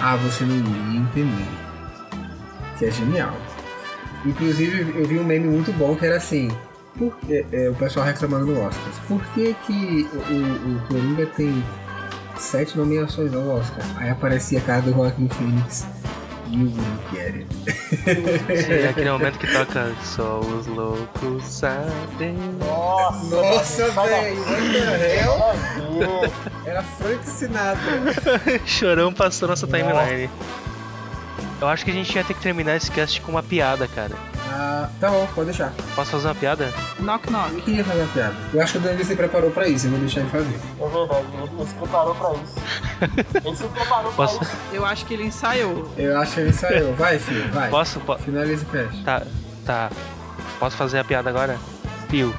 [0.00, 1.48] Ah, você não iria entender.
[2.78, 3.36] Que é genial.
[4.26, 6.50] Inclusive, eu vi um meme muito bom que era assim.
[6.98, 8.84] Por, é, é, o pessoal reclamando no Oscar.
[9.08, 11.62] Por que, que o, o, Coringa tem
[12.36, 13.84] sete nomeações ao Oscar?
[13.96, 15.86] Aí aparecia a cara do Joaquim Phoenix.
[16.50, 17.46] You will get it.
[18.48, 22.34] É aquele momento que toca Só os loucos sabem.
[22.58, 24.44] Nossa, Nossa, velho!
[26.66, 28.02] Era Frank Sinatra.
[28.66, 30.30] Chorão passou nossa timeline.
[31.60, 34.14] Eu acho que a gente ia ter que terminar esse cast com uma piada, cara.
[34.56, 35.72] Ah, tá bom, pode deixar.
[35.96, 36.72] Posso fazer uma piada?
[37.00, 37.60] Knock Eu knock.
[37.62, 38.34] queria fazer uma piada.
[38.52, 40.60] Eu acho que o Danilo se preparou pra isso, eu vou deixar ele fazer.
[40.80, 41.26] É verdade,
[41.58, 42.54] ele, se preparou pra isso.
[43.44, 44.42] Ele se preparou pra Posso?
[44.42, 44.52] isso.
[44.72, 45.92] Eu acho que ele ensaiou.
[45.98, 46.94] Eu acho que ele saiu.
[46.94, 47.68] Vai, filho, vai.
[47.68, 47.98] Posso?
[48.00, 49.02] Po- Finaliza o cast.
[49.02, 49.22] Tá,
[49.66, 49.90] tá.
[50.60, 51.58] Posso fazer a piada agora?
[52.08, 52.32] Pio.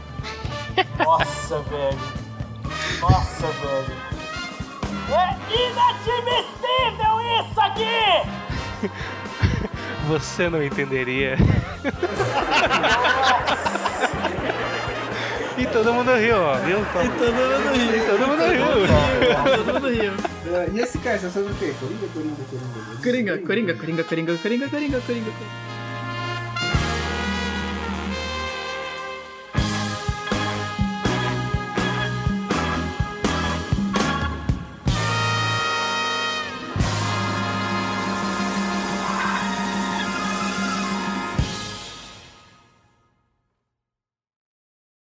[0.98, 2.00] Nossa, velho.
[3.02, 4.06] Nossa, velho.
[5.12, 8.90] É inadmissível isso aqui!
[10.08, 11.36] Você não entenderia.
[15.58, 16.78] e todo mundo riu, ó, viu?
[16.86, 17.96] Todo mundo riu.
[17.96, 18.66] E todo mundo riu.
[19.58, 20.14] Todo mundo riu.
[20.74, 21.74] E esse cast é sobre o quê?
[21.80, 22.36] Coringa, Coringa.
[23.02, 25.75] Coringa, Coringa, Coringa, Coringa, Coringa, Coringa, Coringa, Coringa.